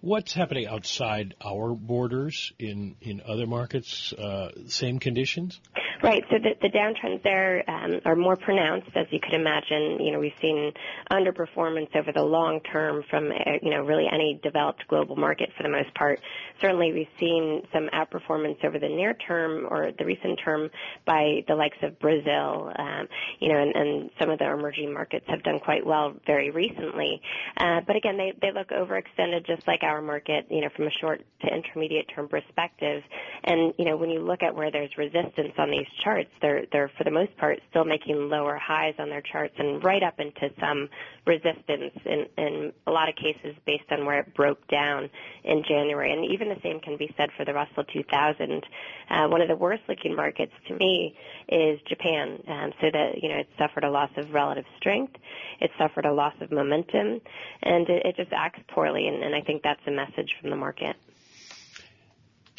What's 0.00 0.34
happening 0.34 0.66
outside 0.66 1.34
our 1.44 1.74
borders 1.74 2.52
in 2.58 2.96
in 3.00 3.22
other 3.24 3.46
markets? 3.46 4.12
Uh, 4.12 4.50
same 4.66 4.98
conditions. 4.98 5.60
Right. 6.02 6.24
So 6.30 6.38
the, 6.38 6.56
the 6.60 6.68
downtrends 6.68 7.22
there 7.22 7.62
um, 7.70 8.00
are 8.04 8.16
more 8.16 8.34
pronounced, 8.36 8.90
as 8.96 9.06
you 9.10 9.20
could 9.20 9.34
imagine. 9.34 10.00
You 10.00 10.10
know, 10.10 10.18
we've 10.18 10.32
seen 10.40 10.72
underperformance 11.12 11.94
over 11.94 12.10
the 12.10 12.22
long 12.24 12.58
term 12.72 13.04
from 13.08 13.30
uh, 13.30 13.52
you 13.62 13.70
know 13.70 13.82
really 13.84 14.06
any 14.12 14.40
developed 14.42 14.82
global 14.88 15.14
market 15.14 15.50
for 15.56 15.62
the 15.62 15.68
most 15.68 15.94
part. 15.94 16.18
Certainly, 16.60 16.92
we've 16.92 17.06
seen 17.20 17.62
some 17.72 17.88
outperformance 17.94 18.64
over 18.64 18.80
the 18.80 18.88
near 18.88 19.14
term 19.14 19.68
or 19.70 19.92
the 19.96 20.04
recent 20.04 20.40
term 20.44 20.70
by 21.04 21.44
the 21.46 21.54
likes 21.54 21.78
of 21.82 21.96
Brazil. 22.00 22.72
Um, 22.76 23.06
you 23.38 23.50
know, 23.52 23.62
and, 23.62 23.76
and 23.76 24.10
some 24.18 24.28
of 24.28 24.40
the 24.40 24.50
emerging 24.50 24.92
markets 24.92 25.26
have 25.28 25.44
done 25.44 25.60
quite 25.60 25.86
well 25.86 26.16
very 26.26 26.50
recently. 26.50 27.22
Uh, 27.58 27.80
but 27.86 27.94
again, 27.94 28.16
they 28.16 28.32
they 28.42 28.50
look 28.50 28.70
overextended, 28.70 29.46
just 29.46 29.68
like 29.68 29.84
our 29.84 30.02
market. 30.02 30.46
You 30.50 30.62
know, 30.62 30.68
from 30.74 30.88
a 30.88 30.92
short 31.00 31.22
to 31.42 31.46
intermediate 31.46 32.08
term 32.12 32.28
perspective. 32.28 33.04
And 33.44 33.72
you 33.78 33.84
know, 33.84 33.96
when 33.96 34.10
you 34.10 34.18
look 34.18 34.42
at 34.42 34.52
where 34.56 34.72
there's 34.72 34.90
resistance 34.98 35.52
on 35.58 35.70
these 35.70 35.86
charts, 36.02 36.30
they're 36.40 36.64
they're 36.72 36.90
for 36.96 37.04
the 37.04 37.10
most 37.10 37.36
part 37.36 37.60
still 37.70 37.84
making 37.84 38.28
lower 38.28 38.56
highs 38.56 38.94
on 38.98 39.08
their 39.08 39.20
charts 39.20 39.54
and 39.58 39.82
right 39.82 40.02
up 40.02 40.18
into 40.18 40.50
some 40.60 40.88
resistance 41.26 41.92
in 42.04 42.26
in 42.36 42.72
a 42.86 42.90
lot 42.90 43.08
of 43.08 43.16
cases 43.16 43.56
based 43.66 43.90
on 43.90 44.06
where 44.06 44.20
it 44.20 44.34
broke 44.34 44.66
down 44.68 45.08
in 45.44 45.62
January. 45.66 46.12
And 46.12 46.24
even 46.30 46.48
the 46.48 46.60
same 46.62 46.80
can 46.80 46.96
be 46.96 47.12
said 47.16 47.30
for 47.36 47.44
the 47.44 47.54
Russell 47.54 47.84
2000. 47.84 48.64
Uh, 49.10 49.28
one 49.28 49.40
of 49.40 49.48
the 49.48 49.56
worst 49.56 49.82
looking 49.88 50.16
markets 50.16 50.52
to 50.68 50.74
me 50.74 51.16
is 51.48 51.80
Japan. 51.88 52.42
Um, 52.48 52.72
so 52.80 52.88
that 52.92 53.22
you 53.22 53.28
know 53.28 53.36
it 53.36 53.48
suffered 53.58 53.84
a 53.84 53.90
loss 53.90 54.10
of 54.16 54.32
relative 54.32 54.64
strength, 54.76 55.14
it 55.60 55.70
suffered 55.78 56.06
a 56.06 56.12
loss 56.12 56.34
of 56.40 56.50
momentum, 56.50 57.20
and 57.62 57.88
it, 57.88 58.06
it 58.06 58.16
just 58.16 58.32
acts 58.32 58.60
poorly. 58.68 59.06
And, 59.08 59.22
and 59.22 59.34
I 59.34 59.40
think 59.40 59.62
that's 59.62 59.80
a 59.86 59.90
message 59.90 60.34
from 60.40 60.50
the 60.50 60.56
market. 60.56 60.96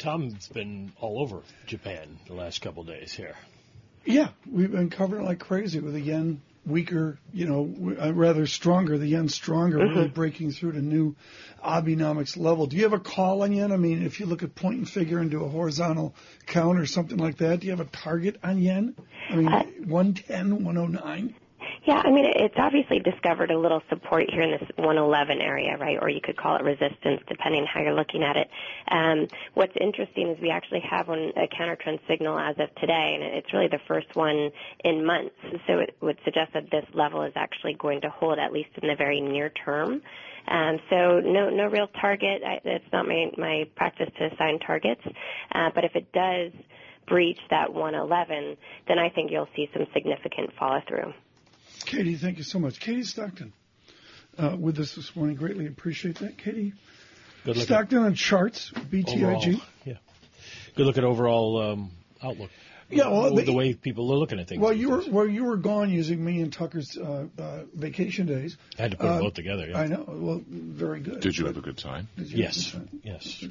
Tom's 0.04 0.48
been 0.48 0.92
all 1.00 1.18
over 1.18 1.40
Japan 1.64 2.18
the 2.26 2.34
last 2.34 2.60
couple 2.60 2.82
of 2.82 2.88
days 2.88 3.10
here. 3.10 3.34
Yeah, 4.04 4.28
we've 4.50 4.70
been 4.70 4.90
covering 4.90 5.22
it 5.22 5.26
like 5.26 5.38
crazy 5.38 5.80
with 5.80 5.94
the 5.94 6.00
yen 6.00 6.42
weaker, 6.66 7.18
you 7.32 7.46
know, 7.46 7.96
uh, 7.98 8.12
rather 8.12 8.46
stronger, 8.46 8.98
the 8.98 9.06
yen 9.06 9.30
stronger, 9.30 9.78
mm-hmm. 9.78 9.96
really 9.96 10.08
breaking 10.08 10.52
through 10.52 10.72
to 10.72 10.82
new 10.82 11.16
Abenomics 11.64 12.36
level. 12.36 12.66
Do 12.66 12.76
you 12.76 12.82
have 12.82 12.92
a 12.92 13.00
call 13.00 13.42
on 13.44 13.54
yen? 13.54 13.72
I 13.72 13.78
mean, 13.78 14.02
if 14.02 14.20
you 14.20 14.26
look 14.26 14.42
at 14.42 14.54
point 14.54 14.76
and 14.76 14.88
figure 14.88 15.20
into 15.20 15.42
a 15.42 15.48
horizontal 15.48 16.14
count 16.44 16.78
or 16.78 16.84
something 16.84 17.16
like 17.16 17.38
that, 17.38 17.60
do 17.60 17.66
you 17.66 17.72
have 17.72 17.80
a 17.80 17.90
target 17.90 18.36
on 18.42 18.58
yen? 18.58 18.96
I 19.30 19.36
mean, 19.36 19.48
uh, 19.48 19.64
110, 19.86 20.64
109? 20.64 21.34
Yeah, 21.86 22.00
I 22.02 22.10
mean, 22.10 22.24
it's 22.24 22.54
obviously 22.56 22.98
discovered 22.98 23.50
a 23.50 23.58
little 23.58 23.82
support 23.90 24.30
here 24.30 24.40
in 24.40 24.52
this 24.52 24.62
111 24.76 25.40
area, 25.42 25.76
right? 25.76 25.98
Or 26.00 26.08
you 26.08 26.20
could 26.22 26.36
call 26.36 26.56
it 26.56 26.62
resistance, 26.62 27.20
depending 27.28 27.60
on 27.62 27.66
how 27.66 27.82
you're 27.82 27.94
looking 27.94 28.22
at 28.22 28.36
it. 28.38 28.48
Um, 28.88 29.28
what's 29.52 29.74
interesting 29.78 30.28
is 30.30 30.40
we 30.40 30.48
actually 30.48 30.80
have 30.80 31.08
one, 31.08 31.32
a 31.36 31.46
countertrend 31.46 32.00
signal 32.08 32.38
as 32.38 32.56
of 32.58 32.74
today, 32.76 33.18
and 33.20 33.22
it's 33.22 33.52
really 33.52 33.68
the 33.68 33.80
first 33.86 34.06
one 34.14 34.50
in 34.82 35.04
months. 35.04 35.34
So 35.66 35.78
it 35.80 35.94
would 36.00 36.18
suggest 36.24 36.54
that 36.54 36.70
this 36.70 36.86
level 36.94 37.22
is 37.22 37.34
actually 37.36 37.74
going 37.74 38.00
to 38.00 38.08
hold 38.08 38.38
at 38.38 38.50
least 38.50 38.70
in 38.80 38.88
the 38.88 38.96
very 38.96 39.20
near 39.20 39.50
term. 39.50 40.00
Um, 40.48 40.78
so 40.88 41.20
no, 41.20 41.50
no 41.50 41.66
real 41.66 41.88
target. 42.00 42.42
I, 42.46 42.60
it's 42.64 42.92
not 42.94 43.06
my, 43.06 43.30
my 43.36 43.64
practice 43.76 44.08
to 44.18 44.32
assign 44.32 44.58
targets, 44.60 45.02
uh, 45.52 45.68
but 45.74 45.84
if 45.84 45.94
it 45.96 46.10
does 46.12 46.50
breach 47.06 47.40
that 47.50 47.74
111, 47.74 48.56
then 48.88 48.98
I 48.98 49.10
think 49.10 49.30
you'll 49.30 49.48
see 49.54 49.68
some 49.74 49.86
significant 49.92 50.50
follow 50.58 50.80
through. 50.88 51.12
Katie, 51.86 52.16
thank 52.16 52.38
you 52.38 52.44
so 52.44 52.58
much. 52.58 52.80
Katie 52.80 53.04
Stockton 53.04 53.52
uh, 54.38 54.56
with 54.58 54.78
us 54.78 54.94
this 54.94 55.14
morning. 55.14 55.36
Greatly 55.36 55.66
appreciate 55.66 56.18
that. 56.18 56.38
Katie 56.38 56.72
Good 57.44 57.58
Stockton 57.58 57.98
on 57.98 58.14
charts, 58.14 58.70
BTIG. 58.70 59.22
Overall, 59.22 59.60
yeah. 59.84 59.94
Good 60.76 60.86
look 60.86 60.96
at 60.96 61.04
overall 61.04 61.60
um, 61.60 61.90
outlook. 62.22 62.50
Yeah, 62.90 63.08
well, 63.08 63.34
the, 63.34 63.42
the, 63.42 63.52
way 63.52 63.74
people 63.74 64.12
are 64.12 64.16
looking 64.16 64.38
at 64.38 64.48
things. 64.48 64.60
Well, 64.60 64.72
you 64.72 64.90
were 64.90 65.02
well, 65.10 65.26
you 65.26 65.44
were 65.44 65.56
gone 65.56 65.90
using 65.90 66.22
me 66.24 66.40
and 66.40 66.52
Tucker's 66.52 66.96
uh, 66.96 67.26
uh, 67.38 67.62
vacation 67.74 68.26
days. 68.26 68.56
I 68.78 68.82
had 68.82 68.90
to 68.92 68.96
put 68.96 69.04
them 69.04 69.16
uh, 69.16 69.20
both 69.20 69.34
together. 69.34 69.68
Yeah. 69.68 69.80
I 69.80 69.86
know. 69.86 70.04
Well, 70.06 70.42
very 70.46 71.00
good. 71.00 71.20
Did 71.20 71.36
you 71.36 71.46
have 71.46 71.56
a 71.56 71.62
good 71.62 71.78
time? 71.78 72.08
Yes. 72.16 72.72
Time? 72.72 72.88
Yes. 73.02 73.44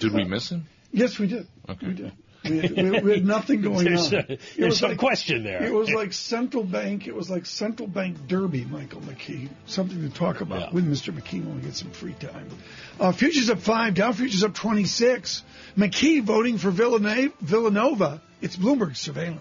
Did 0.00 0.12
we 0.12 0.24
miss 0.24 0.50
him? 0.50 0.66
Yes, 0.92 1.18
we 1.18 1.26
did. 1.26 1.46
Okay. 1.68 1.86
We 1.86 1.94
did. 1.94 2.12
We 2.48 2.58
had, 2.60 2.70
we, 2.76 3.00
we 3.00 3.10
had 3.12 3.26
nothing 3.26 3.60
going 3.62 3.84
there's 3.84 4.12
on. 4.12 4.20
A, 4.28 4.38
there's 4.56 4.78
some 4.78 4.90
like, 4.90 4.98
question 4.98 5.42
there. 5.42 5.64
It 5.64 5.72
was 5.72 5.90
like 5.92 6.12
central 6.12 6.64
bank. 6.64 7.06
It 7.06 7.14
was 7.14 7.28
like 7.28 7.46
central 7.46 7.88
bank 7.88 8.26
derby, 8.28 8.64
Michael 8.64 9.00
McKee. 9.00 9.48
Something 9.66 10.08
to 10.08 10.14
talk 10.14 10.40
about 10.40 10.60
yeah. 10.60 10.70
with 10.72 10.88
Mr. 10.88 11.12
McKee 11.12 11.44
when 11.44 11.56
we 11.56 11.62
get 11.62 11.74
some 11.74 11.90
free 11.90 12.14
time. 12.14 12.48
Uh, 13.00 13.12
futures 13.12 13.50
up 13.50 13.58
five. 13.58 13.94
Dow 13.94 14.12
futures 14.12 14.44
up 14.44 14.54
26. 14.54 15.42
McKee 15.76 16.22
voting 16.22 16.58
for. 16.58 16.70
Villanova. 16.76 18.22
It's 18.40 18.56
Bloomberg 18.56 18.96
surveillance. 18.96 19.40